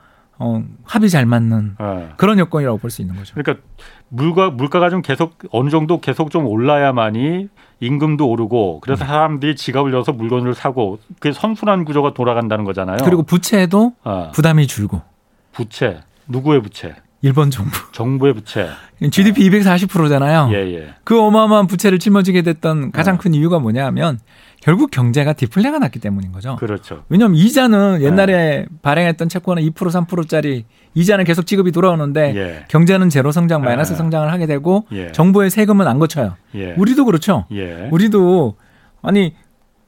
[0.41, 2.09] 어, 합이 잘 맞는 아.
[2.15, 3.35] 그런 여건이라고 볼 수 있는 거죠.
[3.35, 3.61] 그러니까
[4.07, 7.49] 물가 물가가 좀 계속 어느 정도 계속 좀 올라야만이
[7.81, 8.79] 임금도 오르고 음.
[8.81, 12.97] 그래서 사람들이 지갑을 열어서 물건을 사고 그 선순환 구조가 돌아간다는 거잖아요.
[13.03, 15.01] 그리고 부채도 아, 부담이 줄고
[15.53, 16.95] 부채 누구의 부채?
[17.21, 18.69] 일본 정부 정부의 부채.
[19.11, 20.49] GDP 240%잖아요.
[20.53, 20.93] 예, 예.
[21.03, 23.17] 그 어마어마한 부채를 짊어지게 됐던 가장 어.
[23.17, 24.19] 큰 이유가 뭐냐면
[24.61, 26.55] 결국 경제가 디플레가 났기 때문인 거죠.
[26.57, 27.03] 그렇죠.
[27.09, 32.65] 왜냐하면 이자는 옛날에 발행했던 채권은 2% 3%짜리 이자는 계속 지급이 돌아오는데 예.
[32.67, 33.95] 경제는 제로 성장 마이너스 아.
[33.95, 35.11] 성장을 하게 되고 예.
[35.11, 36.35] 정부의 세금은 안 거쳐요.
[36.55, 36.73] 예.
[36.77, 37.45] 우리도 그렇죠.
[37.51, 37.87] 예.
[37.91, 38.55] 우리도
[39.01, 39.33] 아니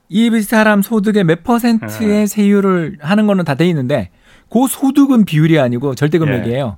[0.07, 2.25] 이 사람 소득의 몇 퍼센트의 예.
[2.25, 4.09] 세율을 하는 거는 다 돼 있는데
[4.49, 6.77] 그 소득은 비율이 아니고 절대 금액이에요.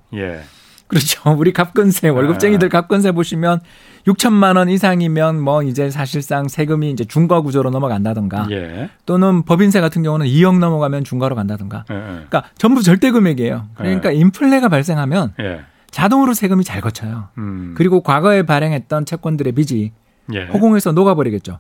[0.93, 0.99] 예.
[0.99, 1.31] 그렇죠.
[1.37, 3.59] 우리 갑근세 월급쟁이들 갑근세 보시면
[4.07, 8.89] 6천만 원 이상이면 뭐 이제 사실상 세금이 이제 중과 구조로 넘어간다든가 예.
[9.05, 11.85] 또는 법인세 같은 경우는 2억 넘어가면 중과로 간다든가.
[11.89, 11.93] 예.
[11.93, 13.67] 그러니까 전부 절대 금액이에요.
[13.75, 14.15] 그러니까 네.
[14.15, 15.61] 인플레가 발생하면 예.
[15.91, 17.29] 자동으로 세금이 잘 거쳐요.
[17.37, 17.75] 음.
[17.77, 19.91] 그리고 과거에 발행했던 채권들의 빚이
[20.33, 20.45] 예.
[20.45, 21.59] 허공에서 녹아버리겠죠.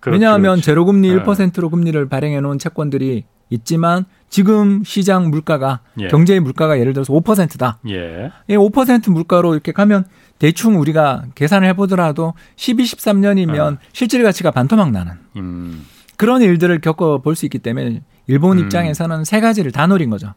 [0.00, 0.62] 그렇죠, 왜냐하면 그렇죠.
[0.62, 1.22] 제로금리 네.
[1.22, 6.08] 1%로 금리를 발행해 놓은 채권들이 있지만 지금 시장 물가가 예.
[6.08, 7.78] 경제의 물가가 예를 들어서 5%다.
[7.88, 8.30] 예.
[8.48, 10.06] 이 5% 물가로 이렇게 가면
[10.38, 15.84] 대충 우리가 계산을 해보더라도 12, 13년이면 실질 가치가 반토막 나는 음.
[16.16, 18.64] 그런 일들을 겪어 볼 수 있기 때문에 일본 음.
[18.64, 20.34] 입장에서는 세 가지를 다 노린 거죠.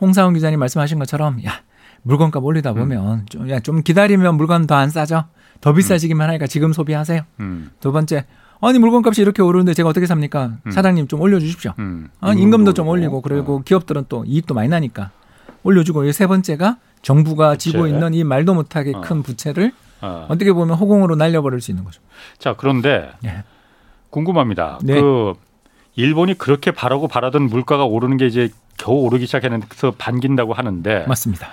[0.00, 1.52] 홍사원 기자님 말씀하신 것처럼 야
[2.02, 5.24] 물건값 올리다 보면 좀, 야, 좀 기다리면 물건 더 안 싸죠.
[5.60, 7.22] 더 비싸지기만 하니까 지금 소비하세요.
[7.40, 7.70] 음.
[7.80, 8.24] 두 번째
[8.64, 10.52] 아니 물건값이 이렇게 오르는데 제가 어떻게 삽니까?
[10.64, 10.70] 음.
[10.70, 11.72] 사장님 좀 올려주십시오.
[11.80, 12.08] 음.
[12.20, 13.16] 아, 임금도 좀 오르고.
[13.16, 13.62] 올리고 그리고 어.
[13.64, 15.10] 기업들은 또 이익도 많이 나니까
[15.64, 17.92] 올려주고 이세 번째가 정부가 지고 부채.
[17.92, 19.00] 있는 이 말도 못하게 어.
[19.00, 20.26] 큰 부채를 어.
[20.30, 22.00] 어떻게 보면 허공으로 날려버릴 수 있는 거죠.
[22.38, 23.42] 자 그런데 예.
[24.10, 24.78] 궁금합니다.
[24.84, 25.00] 네.
[25.00, 25.32] 그
[25.96, 28.48] 일본이 그렇게 바라고 바라던 물가가 오르는 게 이제
[28.78, 29.66] 겨우 오르기 시작했는데
[29.98, 31.48] 반긴다고 하는데 맞습니다.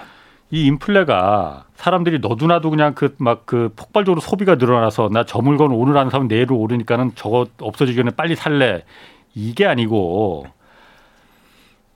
[0.51, 6.27] 이 인플레가 사람들이 너도나도 그냥 그막그 폭발적으로 소비가 늘어나서 나 저 물건 오늘 안 사면
[6.27, 8.83] 내일 오르니까는 저거 없어지기 전에 빨리 살래
[9.35, 10.47] 이게 아니고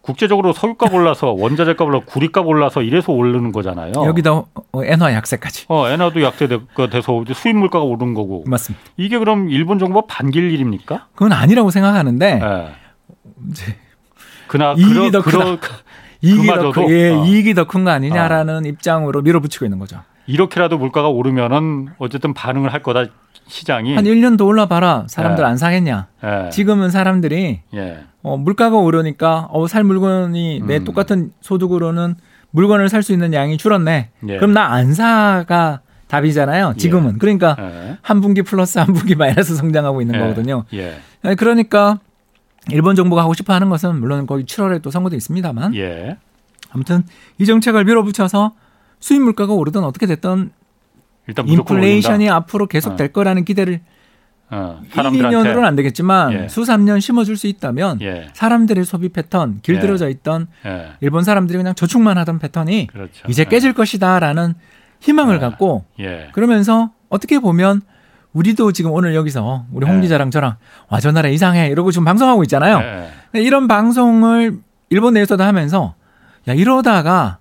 [0.02, 3.94] 국제적으로 석유값 올라서 원자재값 올라서 구리값 올라서 이래서 오르는 거잖아요.
[3.96, 5.66] 여기다 어, 어, 엔화 약세까지.
[5.70, 8.84] 어 엔화도 약세가 돼서 수입 물가가 오른 거고 맞습니다.
[8.98, 11.08] 이게 그럼 일본 정부가 반길 일입니까?
[11.14, 12.72] 그건 아니라고 생각하는데 예.
[13.50, 13.78] 이제
[14.48, 15.58] 그나 그러.
[15.58, 15.58] 그러,
[16.24, 17.26] 이익이 더, 크, 예, 어.
[17.26, 18.68] 이익이 더 큰 거 아니냐라는 어.
[18.68, 20.00] 입장으로 밀어붙이고 있는 거죠.
[20.26, 23.06] 이렇게라도 물가가 오르면은 어쨌든 반응을 할 거다
[23.48, 25.48] 시장이 한 1년 더 올라봐라 사람들 예.
[25.48, 26.50] 안 사겠냐 예.
[26.50, 27.98] 지금은 사람들이 예.
[28.22, 30.68] 어, 물가가 오르니까 어, 살 물건이 음.
[30.68, 32.16] 내 똑같은 소득으로는
[32.52, 34.38] 물건을 살 수 있는 양이 줄었네 예.
[34.38, 37.18] 그럼 나 안 사가 답이잖아요 지금은 예.
[37.20, 37.98] 그러니까 예.
[38.02, 40.64] 한 분기 플러스 한 분기 마이너스 성장하고 있는 거거든요
[41.38, 42.00] 그러니까
[42.72, 45.74] 일본 정부가 하고 싶어 하는 것은 물론 거기 7월에 또 선거도 있습니다만
[46.72, 47.04] 아무튼
[47.38, 48.54] 이 정책을 밀어붙여서
[49.00, 50.52] 수입 물가가 오르든 어떻게 됐든
[51.28, 52.36] 일단 인플레이션이 오른다.
[52.36, 53.12] 앞으로 계속 될 어.
[53.12, 53.82] 거라는 기대를
[54.50, 56.48] 어, 1, 2년으로는 안 되겠지만 예.
[56.48, 58.28] 수 3년 심어줄 수 있다면 예.
[58.34, 60.12] 사람들의 소비 패턴 길들여져 예.
[60.12, 60.92] 있던 예.
[61.02, 63.26] 일본 사람들이 그냥 저축만 하던 패턴이 그렇죠.
[63.28, 63.74] 이제 깨질 예.
[63.74, 64.54] 것이다라는
[65.00, 65.40] 희망을 예.
[65.40, 65.86] 갖고
[66.34, 67.82] 그러면서 어떻게 보면
[68.34, 70.56] 우리도 지금 오늘 여기서 우리 홍 기자랑 저랑
[70.90, 72.80] 와 저 나라 이상해 이러고 지금 방송하고 있잖아요.
[73.34, 74.58] 이런 방송을
[74.90, 75.96] 일본 내에서도 하면서
[76.48, 77.38] 야 이러다가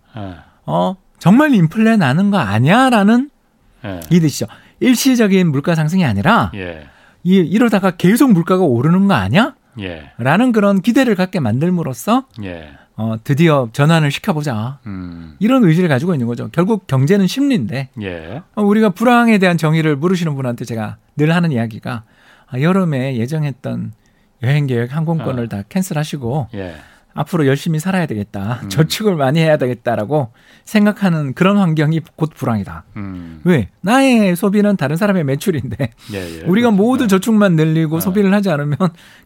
[0.66, 3.30] 어 정말 인플레 나는 거 아니야라는
[3.84, 4.00] 예.
[4.10, 4.46] 이해되시죠?
[4.80, 6.86] 일시적인 물가 상승이 아니라 예.
[7.24, 9.54] 이, 이러다가 계속 물가가 오르는 거 아니야?
[9.80, 10.10] 예.
[10.18, 12.70] 라는 그런 기대를 갖게 만들므로써 예.
[12.96, 14.80] 어, 드디어 전환을 시켜보자.
[14.86, 15.36] 음.
[15.38, 16.48] 이런 의지를 가지고 있는 거죠.
[16.52, 18.42] 결국 경제는 심리인데 예.
[18.54, 22.04] 어, 우리가 불황에 대한 정의를 물으시는 분한테 제가 늘 하는 이야기가
[22.48, 23.92] 아, 여름에 예정했던
[24.42, 25.48] 여행 계획 항공권을 어.
[25.48, 26.74] 다 캔슬하시고 예.
[27.14, 28.60] 앞으로 열심히 살아야 되겠다.
[28.62, 28.68] 음.
[28.68, 30.32] 저축을 많이 해야 되겠다라고
[30.64, 32.84] 생각하는 그런 환경이 곧 불황이다.
[32.96, 33.40] 음.
[33.44, 33.68] 왜?
[33.80, 36.70] 나의 소비는 다른 사람의 매출인데 예, 예, 우리가 그렇습니다.
[36.70, 38.00] 모두 저축만 늘리고 예.
[38.00, 38.76] 소비를 하지 않으면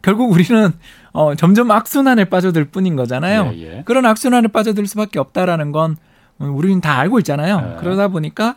[0.03, 0.73] 결국 우리는
[1.13, 3.53] 어, 점점 악순환에 빠져들 뿐인 거잖아요.
[3.55, 3.83] 예, 예.
[3.87, 5.97] 그런 악순환에 빠져들 수밖에 없다라는 건
[6.39, 7.75] 우리는 다 알고 있잖아요.
[7.77, 7.81] 예.
[7.81, 8.57] 그러다 보니까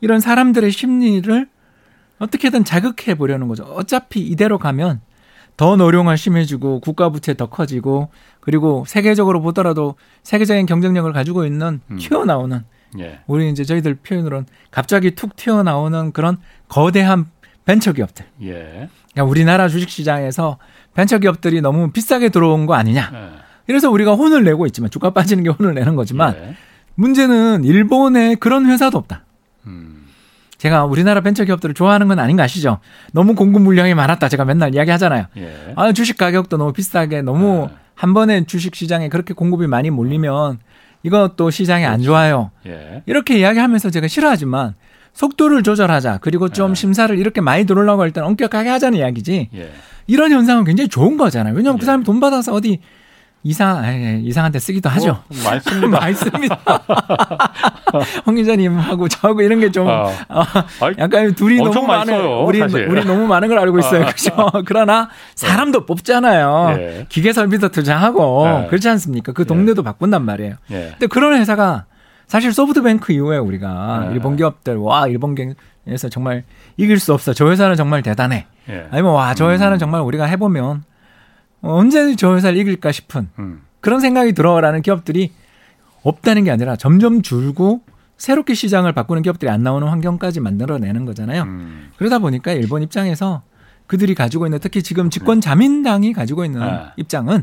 [0.00, 1.48] 이런 사람들의 심리를
[2.18, 3.64] 어떻게든 자극해 보려는 거죠.
[3.64, 5.00] 어차피 이대로 가면
[5.60, 8.08] 더 노령화 심해지고 국가 부채 더 커지고
[8.40, 11.98] 그리고 세계적으로 보더라도 세계적인 경쟁력을 가지고 있는 음.
[11.98, 12.64] 튀어나오는
[12.98, 13.18] 예.
[13.26, 16.38] 우리 이제 저희들 표현으로는 갑자기 툭 튀어나오는 그런
[16.68, 17.26] 거대한
[17.66, 18.24] 벤처 기업들.
[18.40, 18.88] 예.
[19.12, 20.56] 그러니까 우리나라 주식 시장에서
[20.94, 23.10] 벤처 기업들이 너무 비싸게 들어온 거 아니냐.
[23.12, 23.42] 예.
[23.66, 26.54] 그래서 우리가 혼을 내고 있지만 주가 빠지는 게 혼을 내는 거지만 예.
[26.94, 29.26] 문제는 일본에 그런 회사도 없다.
[30.60, 30.62] 음.
[30.62, 32.78] 제가 우리나라 벤처 기업들을 좋아하는 건 아닌 거 아시죠?
[33.12, 34.28] 너무 공급 물량이 많았다.
[34.28, 35.26] 제가 맨날 이야기 하잖아요.
[35.38, 35.72] 예.
[35.74, 37.74] 아, 주식 가격도 너무 비싸게 너무 예.
[37.94, 40.58] 한 번에 주식 시장에 그렇게 공급이 많이 몰리면
[41.02, 42.50] 이것도 시장이 안 좋아요.
[42.66, 43.02] 예.
[43.06, 44.74] 이렇게 이야기하면서 제가 싫어하지만
[45.14, 46.18] 속도를 조절하자.
[46.20, 46.74] 그리고 좀 예.
[46.74, 49.48] 심사를 이렇게 많이 들어오려고 할 때는 엄격하게 하자는 이야기지.
[49.54, 49.72] 예.
[50.06, 51.54] 이런 현상은 굉장히 좋은 거잖아요.
[51.54, 51.86] 왜냐하면 그 예.
[51.86, 52.80] 사람이 돈 받아서 어디
[53.42, 55.10] 이상 에이, 이상한 데 쓰기도 하죠.
[55.12, 55.88] 어, 많습니다.
[56.00, 56.58] 많습니다.
[58.26, 60.10] 홍 기자님하고 저하고 이런 게좀 어.
[60.28, 60.44] 어,
[60.98, 62.86] 약간 둘이 너무 많은 우리 사실.
[62.88, 64.02] 우리 너무 많은 걸 알고 있어요.
[64.04, 64.50] 그렇죠.
[64.66, 65.86] 그러나 사람도 네.
[65.86, 66.74] 뽑잖아요.
[66.76, 67.06] 네.
[67.08, 68.66] 기계 설비도 투자하고 네.
[68.68, 69.32] 그렇지 않습니까?
[69.32, 70.56] 그 동네도 바꾼단 말이에요.
[70.68, 71.86] 근데 그런 회사가
[72.26, 75.34] 사실 소프트뱅크 이후에 우리가 일본 기업들 와 일본
[75.88, 76.44] 에서 정말
[76.76, 77.32] 이길 수 없어.
[77.32, 78.46] 저 회사는 정말 대단해.
[78.92, 79.78] 아니면 와 저 회사는 음.
[79.78, 80.84] 정말 우리가 해보면
[81.62, 83.62] 언제 저 회사를 이길까 싶은 음.
[83.80, 85.32] 그런 생각이 들어라는 기업들이
[86.02, 87.82] 없다는 게 아니라 점점 줄고
[88.16, 91.42] 새롭게 시장을 바꾸는 기업들이 안 나오는 환경까지 만들어내는 거잖아요.
[91.42, 91.90] 음.
[91.96, 93.42] 그러다 보니까 일본 입장에서
[93.86, 96.84] 그들이 가지고 있는 특히 지금 집권 자민당이 가지고 있는 네.
[96.96, 97.42] 입장은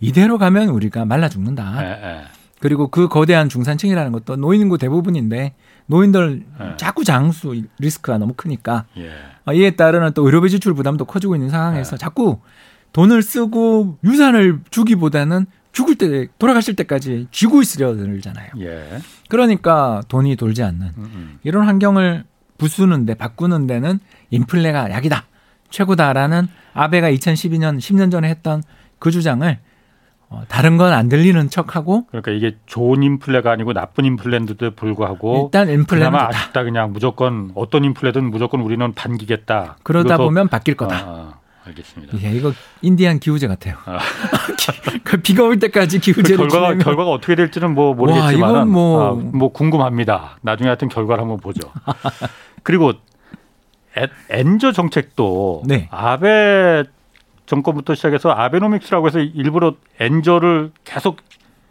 [0.00, 1.80] 이대로 가면 우리가 말라 죽는다.
[1.80, 2.22] 네, 네.
[2.60, 5.54] 그리고 그 거대한 중산층이라는 것도 노인 인구 대부분인데
[5.86, 6.76] 노인들 네.
[6.78, 9.10] 자꾸 장수 리스크가 너무 크니까 예.
[9.44, 11.96] 어, 이에 따르는 또 의료비 지출 부담도 커지고 있는 상황에서 네.
[11.98, 12.38] 자꾸
[12.94, 18.50] 돈을 쓰고 유산을 주기보다는 죽을 때 돌아가실 때까지 쥐고 있으려 들잖아요.
[18.60, 18.98] 예.
[19.28, 21.10] 그러니까 돈이 돌지 않는 음음.
[21.12, 21.38] 음.
[21.42, 22.24] 이런 환경을
[22.56, 23.98] 부수는데 바꾸는 데는
[24.30, 25.24] 인플레가 약이다.
[25.70, 28.62] 최고다라는 아베가 2012년 10년 전에 했던
[29.00, 29.58] 그 주장을
[30.28, 35.68] 어, 다른 건 안 들리는 척하고 그러니까 이게 좋은 인플레가 아니고 나쁜 인플레인데도 불구하고 일단
[35.68, 39.78] 인플레는 그나마 아쉽다 그냥 무조건 어떤 인플레든 무조건 우리는 반기겠다.
[39.82, 40.96] 그러다 보면 바뀔 거다.
[40.96, 41.34] 아,
[41.66, 42.18] 알겠습니다.
[42.22, 42.52] 예, 이거
[42.82, 43.76] 인디안 기후제 같아요.
[43.86, 43.98] 아.
[45.02, 49.08] 그 비가 올 때까지 기후제를 그 결과가 결과가 어떻게 될지는 뭐 모르겠지만 뭐...
[49.08, 50.38] 아, 뭐 궁금합니다.
[50.42, 51.70] 나중에 하여튼 결과를 한번 보죠.
[52.62, 52.92] 그리고
[54.28, 55.88] 엔저 정책도 네.
[55.90, 56.84] 아베
[57.46, 61.18] 정권부터 시작해서 아베노믹스라고 해서 일부러 엔저를 계속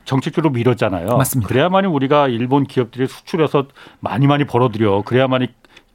[0.05, 1.17] 정책적으로 밀었잖아요.
[1.17, 1.47] 맞습니다.
[1.47, 3.67] 그래야만이 우리가 일본 기업들이 수출해서
[3.99, 5.03] 많이 많이 벌어들여.
[5.05, 5.47] 그래야만이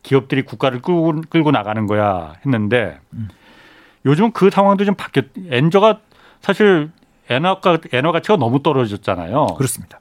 [0.03, 3.29] 기업들이 국가를 끌고, 끌고 나가는 거야 했는데 음.
[4.07, 5.27] 요즘 그 상황도 좀 바뀌었.
[5.51, 6.01] 엔저가
[6.41, 6.91] 사실
[7.29, 9.47] 엔화가 엔화 가치가 너무 떨어졌잖아요.
[9.57, 10.01] 그렇습니다.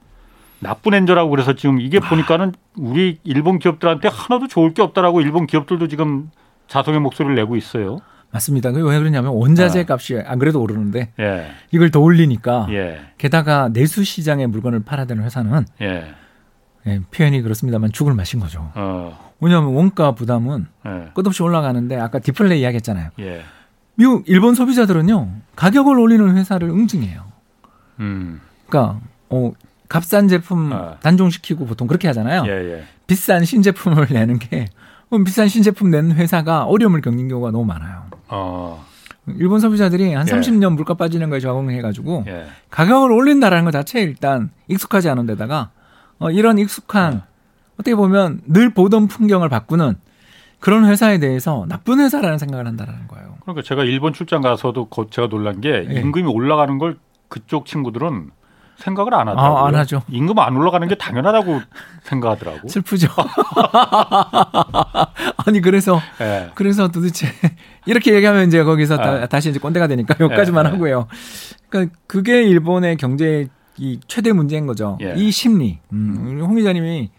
[0.60, 2.10] 나쁜 엔저라고 그래서 지금 이게 아.
[2.10, 6.32] 보니까는 우리 일본 기업들한테 하나도 좋을 게 없다라고 일본 기업들도 지금
[6.68, 8.00] 자성의 목소리를 내고 있어요.
[8.32, 8.70] 맞습니다.
[8.70, 11.48] 왜 그러냐면 원자재 값이 안 그래도 오르는데 예.
[11.72, 13.00] 이걸 더 올리니까 예.
[13.18, 16.14] 게다가 내수 시장에 물건을 팔아야 되는 회사는 예.
[16.88, 18.72] 예, 표현이 그렇습니다만 죽을 맛인 거죠.
[18.76, 19.34] 어.
[19.39, 21.10] 왜냐하면 원가 부담은 예.
[21.14, 23.12] 끝없이 올라가는데 아까 디플레이 이야기했잖아요.
[23.98, 24.02] 예.
[24.02, 27.24] 미국 일본 소비자들은요 가격을 올리는 회사를 응징해요.
[28.00, 28.41] 음.
[28.68, 29.52] 그러니까 어,
[29.89, 30.98] 값싼 제품 어.
[31.02, 32.43] 단종시키고 보통 그렇게 하잖아요.
[32.48, 32.84] 예, 예.
[33.08, 34.68] 비싼 신제품을 내는 게
[35.26, 38.04] 비싼 신제품 내는 회사가 어려움을 겪는 경우가 너무 많아요.
[38.28, 38.86] 어.
[39.38, 40.32] 일본 소비자들이 한 예.
[40.32, 42.45] 30년 물가 빠지는 거에 적응해가지고 예.
[42.70, 45.72] 가격을 올린다라는 것 자체에 일단 익숙하지 않은 데다가
[46.20, 47.24] 어, 이런 익숙한
[47.76, 49.95] 어떻게 보면 늘 보던 풍경을 바꾸는
[50.60, 53.36] 그런 회사에 대해서 나쁜 회사라는 생각을 한다라는 거예요.
[53.41, 55.99] 그러니까 제가 일본 출장 가서도 거- 제가 놀란 게 예.
[56.01, 56.97] 임금이 올라가는 걸
[57.30, 58.32] 그쪽 친구들은
[58.78, 59.58] 생각을 안 하더라고요.
[59.58, 60.03] 아, 안 하죠.
[60.10, 61.62] 임금 안 올라가는 게 당연하다고
[62.03, 62.68] 생각하더라고.
[62.68, 63.08] 슬프죠.
[65.45, 66.49] 아니 그래서 예.
[66.55, 67.28] 그래서 도대체
[67.86, 69.26] 이렇게 얘기하면 이제 거기서 다, 아.
[69.28, 70.74] 다시 이제 꼰대가 되니까 여기까지만 예, 예.
[70.74, 71.08] 하고요.
[71.70, 73.47] 그러니까 그게 일본의 경제
[73.78, 74.97] 이 최대 문제인 거죠.
[75.01, 75.14] 예.
[75.16, 75.80] 이 심리.
[75.93, 77.10] 음, 우리 홍 기자님이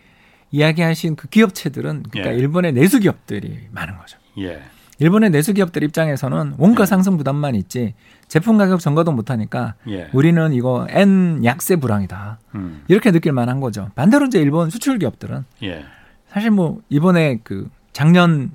[0.50, 2.38] 이야기하신 그 기업체들은 그러니까 예.
[2.38, 4.18] 일본의 내수 기업들이 많은 거죠.
[4.38, 4.62] 예.
[4.98, 6.86] 일본의 내수 기업들 입장에서는 원가 예.
[6.86, 7.94] 상승 부담만 있지
[8.26, 10.08] 제품 가격 전가도 못 하니까 예.
[10.12, 12.38] 우리는 이거 N 약세 불황이다.
[12.54, 12.82] 음.
[12.88, 13.90] 이렇게 느낄 만한 거죠.
[13.94, 15.84] 반대로 이제 일본 수출 기업들은 예.
[16.28, 18.50] 사실 뭐 이번에 그 작년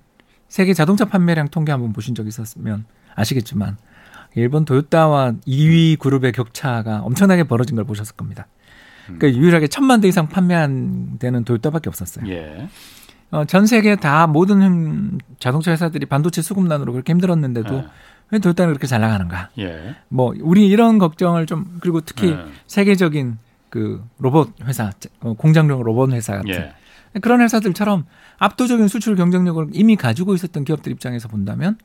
[0.48, 2.86] 세계 자동차 판매량 통계 한번 보신 적 있었으면
[3.16, 3.78] 아시겠지만
[4.36, 8.48] 일본 도요타와 2위 그룹의 격차가 엄청나게 벌어진 걸 보셨을 겁니다.
[9.18, 12.28] 그러니까 유일하게 천만 대 이상 판매한 데는 도요타밖에 없었어요.
[12.30, 12.68] 예.
[13.32, 17.86] 어, 전 세계 다 모든 음, 자동차 회사들이 반도체 수급난으로 그렇게 힘들었는데도 예.
[18.30, 19.50] 왜 도요타는 그렇게 잘 나가는가?
[19.60, 19.96] 예.
[20.10, 22.38] 뭐 우리 이런 걱정을 좀 그리고 특히 예.
[22.68, 23.38] 세계적인
[23.70, 24.92] 그 로봇 회사,
[25.22, 26.74] 어, 공장용 로봇 회사 같은 예.
[27.22, 28.06] 그런 회사들처럼
[28.38, 31.78] 압도적인 수출 경쟁력을 이미 가지고 있었던 기업들 입장에서 본다면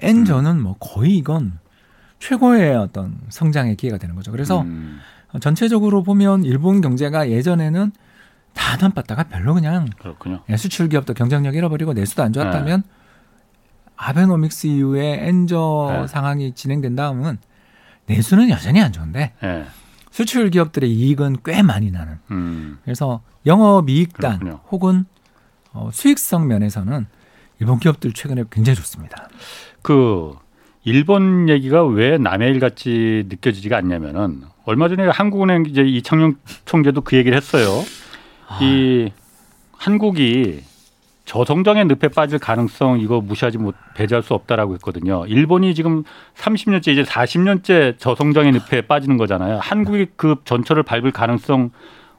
[0.00, 1.58] 엔저는 뭐 거의 이건
[2.18, 4.30] 최고의 어떤 성장의 기회가 되는 거죠.
[4.30, 5.00] 그래서 음,
[5.38, 7.92] 전체적으로 보면 일본 경제가 예전에는
[8.52, 10.40] 다 나빴다가 별로 그냥 그렇군요.
[10.56, 12.82] 수출 기업도 경쟁력 잃어버리고 내수도 안 좋았다면
[13.96, 16.06] 아베노믹스 이후에 엔저 네.
[16.08, 17.38] 상황이 진행된 다음은
[18.06, 19.66] 내수는 여전히 안 좋은데 예.
[20.10, 22.78] 수출 기업들의 이익은 꽤 많이 나는 음.
[22.82, 24.60] 그래서 영업이익단 그렇군요.
[24.70, 25.04] 혹은
[25.72, 27.06] 어, 수익성 면에서는
[27.60, 29.28] 일본 기업들 최근에 굉장히 좋습니다.
[29.82, 30.34] 그
[30.84, 37.16] 일본 얘기가 왜 남의 일 같이 느껴지지가 않냐면은 얼마 전에 한국은행 이제 이창용 총재도 그
[37.16, 37.82] 얘기를 했어요.
[38.60, 39.10] 이
[39.72, 40.62] 한국이
[41.26, 45.24] 저성장의 늪에 빠질 가능성 이거 무시하지 못 배제할 수 없다라고 했거든요.
[45.26, 46.02] 일본이 지금
[46.36, 49.58] 30년째 이제 40년째 저성장의 늪에 빠지는 거잖아요.
[49.62, 51.70] 한국이 그 전철을 밟을 가능성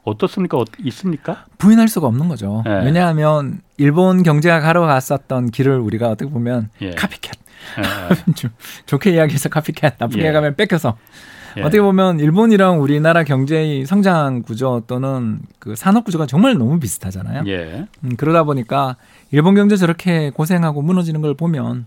[0.04, 0.56] 어떻습니까?
[0.58, 1.44] 어- 있습니까?
[1.58, 2.62] 부인할 수가 없는 거죠.
[2.64, 2.84] 네.
[2.84, 6.90] 왜냐하면 일본 경제가 가러 갔었던 길을 우리가 어떻게 보면 예.
[6.90, 7.41] 카피캣
[8.86, 10.32] 좋게 이야기해서 카피캣 나쁘게 예.
[10.32, 10.96] 가면 뺏겨서
[11.58, 11.60] 예.
[11.62, 17.44] 어떻게 보면 일본이랑 우리나라 경제의 성장 구조 또는 그 산업 구조가 정말 너무 비슷하잖아요.
[17.46, 17.86] 예.
[18.04, 18.96] 음, 그러다 보니까
[19.30, 21.86] 일본 경제 저렇게 고생하고 무너지는 걸 보면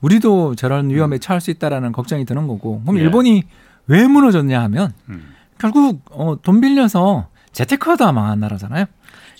[0.00, 2.98] 우리도 저런 위험에 처할 수 있다라는 걱정이 드는 거고 그럼 음.
[2.98, 3.02] 예.
[3.02, 3.42] 일본이
[3.86, 5.34] 왜 무너졌냐 하면 음.
[5.58, 8.86] 결국 어, 돈 빌려서 재테크 하다 망한 나라잖아요.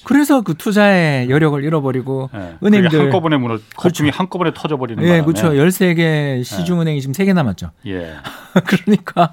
[0.05, 2.57] 그래서 그 투자의 여력을 잃어버리고 예.
[2.63, 3.67] 은행들- 한꺼번에 무너 그렇죠.
[3.77, 5.49] 거품이 한꺼번에 터져버리는 예, 바람에 그렇죠.
[5.53, 7.71] 13개 시중은행이 지금 3개 남았죠.
[7.87, 8.15] 예.
[8.67, 9.33] 그러니까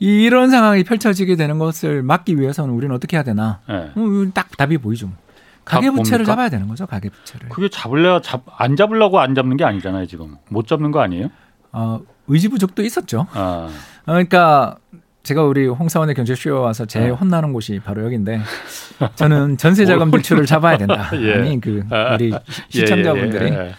[0.00, 3.60] 이- 이런 상황이 펼쳐지게 되는 것을 막기 위해서는 우리는 어떻게 해야 되나?
[3.68, 3.90] 예.
[3.96, 5.10] 음, 딱 답이 보이죠.
[5.64, 6.32] 가계 답 부채를 뭡니까?
[6.32, 6.86] 잡아야 되는 거죠.
[6.86, 7.48] 가계 부채를.
[7.50, 11.28] 그게 잡을래 잡 안 잡으려고 안 잡는 게 아니잖아요 지금 못 잡는 거 아니에요?
[11.72, 13.26] 어, 의지 부족도 있었죠.
[13.32, 13.70] 아, 어,
[14.06, 14.76] 그러니까
[15.28, 17.10] 제가 우리 홍사원의 경제쇼에 와서 제일 네.
[17.12, 18.40] 혼나는 곳이 바로 여기인데
[19.14, 21.10] 저는 전세 자금 대출을 잡아야 된다.
[21.20, 21.34] 예.
[21.34, 22.32] 아니 그 아, 우리
[22.70, 23.74] 시- 시청자분들이 예,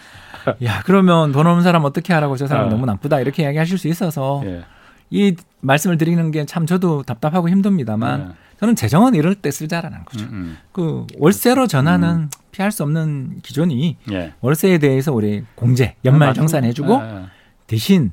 [0.62, 2.70] 예, 야 그러면 돈 없는 사람 어떻게 하라고 저 사람 아.
[2.70, 4.64] 너무 나쁘다 이렇게 이야기하실 수 있어서 예, 예.
[5.10, 8.36] 이 말씀을 드리는 게 참 저도 답답하고 힘듭니다만 예.
[8.60, 10.26] 저는 재정은 이럴 때 쓰자라는 거죠.
[10.26, 10.58] 음, 음.
[10.72, 14.34] 그 월세로 전하는 피할 수 없는 기존이 예.
[14.42, 16.42] 월세에 대해서 우리 공제 연말 맞습니다.
[16.42, 17.26] 정산해주고 예, 예.
[17.66, 18.12] 대신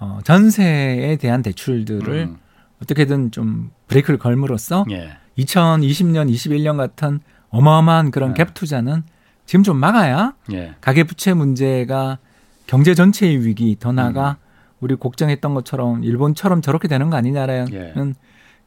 [0.00, 2.36] 어, 전세에 대한 대출들을 음,
[2.82, 5.16] 어떻게든 좀 브레이크를 걸므로써 예.
[5.38, 7.20] 2020년, 21년 같은
[7.50, 8.44] 어마어마한 그런 네.
[8.44, 9.02] 갭 투자는
[9.46, 10.74] 지금 좀 막아야 예.
[10.80, 12.18] 가계 부채 문제가
[12.66, 14.52] 경제 전체의 위기 더 나아가 음.
[14.80, 17.92] 우리 걱정했던 것처럼 일본처럼 저렇게 되는 거 아니냐라는 예.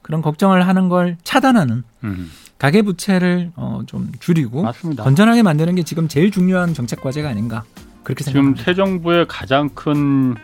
[0.02, 5.04] 그런 걱정을 하는 걸 차단하는 음, 가계 부채를 어, 좀 줄이고 맞습니다.
[5.04, 7.64] 건전하게 만드는 게 지금 제일 중요한 정책 과제가 아닌가
[8.04, 8.64] 그렇게 지금 생각합니다.
[8.64, 10.36] 새 정부의 가장 큰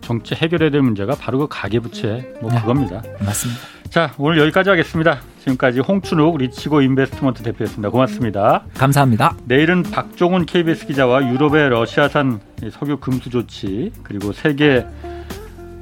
[0.00, 2.60] 정치 해결해야 될 문제가 바로 그 가계부채 뭐 네.
[2.60, 3.02] 그겁니다.
[3.24, 3.60] 맞습니다.
[3.90, 5.20] 자 오늘 여기까지 하겠습니다.
[5.40, 7.90] 지금까지 홍춘욱 리치고 인베스트먼트 대표였습니다.
[7.90, 8.64] 고맙습니다.
[8.74, 9.36] 감사합니다.
[9.44, 12.40] 내일은 박종훈 KBS 기자와 유럽의 러시아산
[12.70, 14.86] 석유 금수 조치 그리고 세계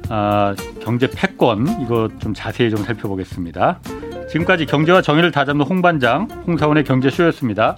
[0.09, 3.79] 아, 경제 패권 이거 좀 자세히 좀 살펴보겠습니다.
[4.29, 7.77] 지금까지 경제와 정의를 다잡는 홍반장 홍사원의 경제쇼였습니다.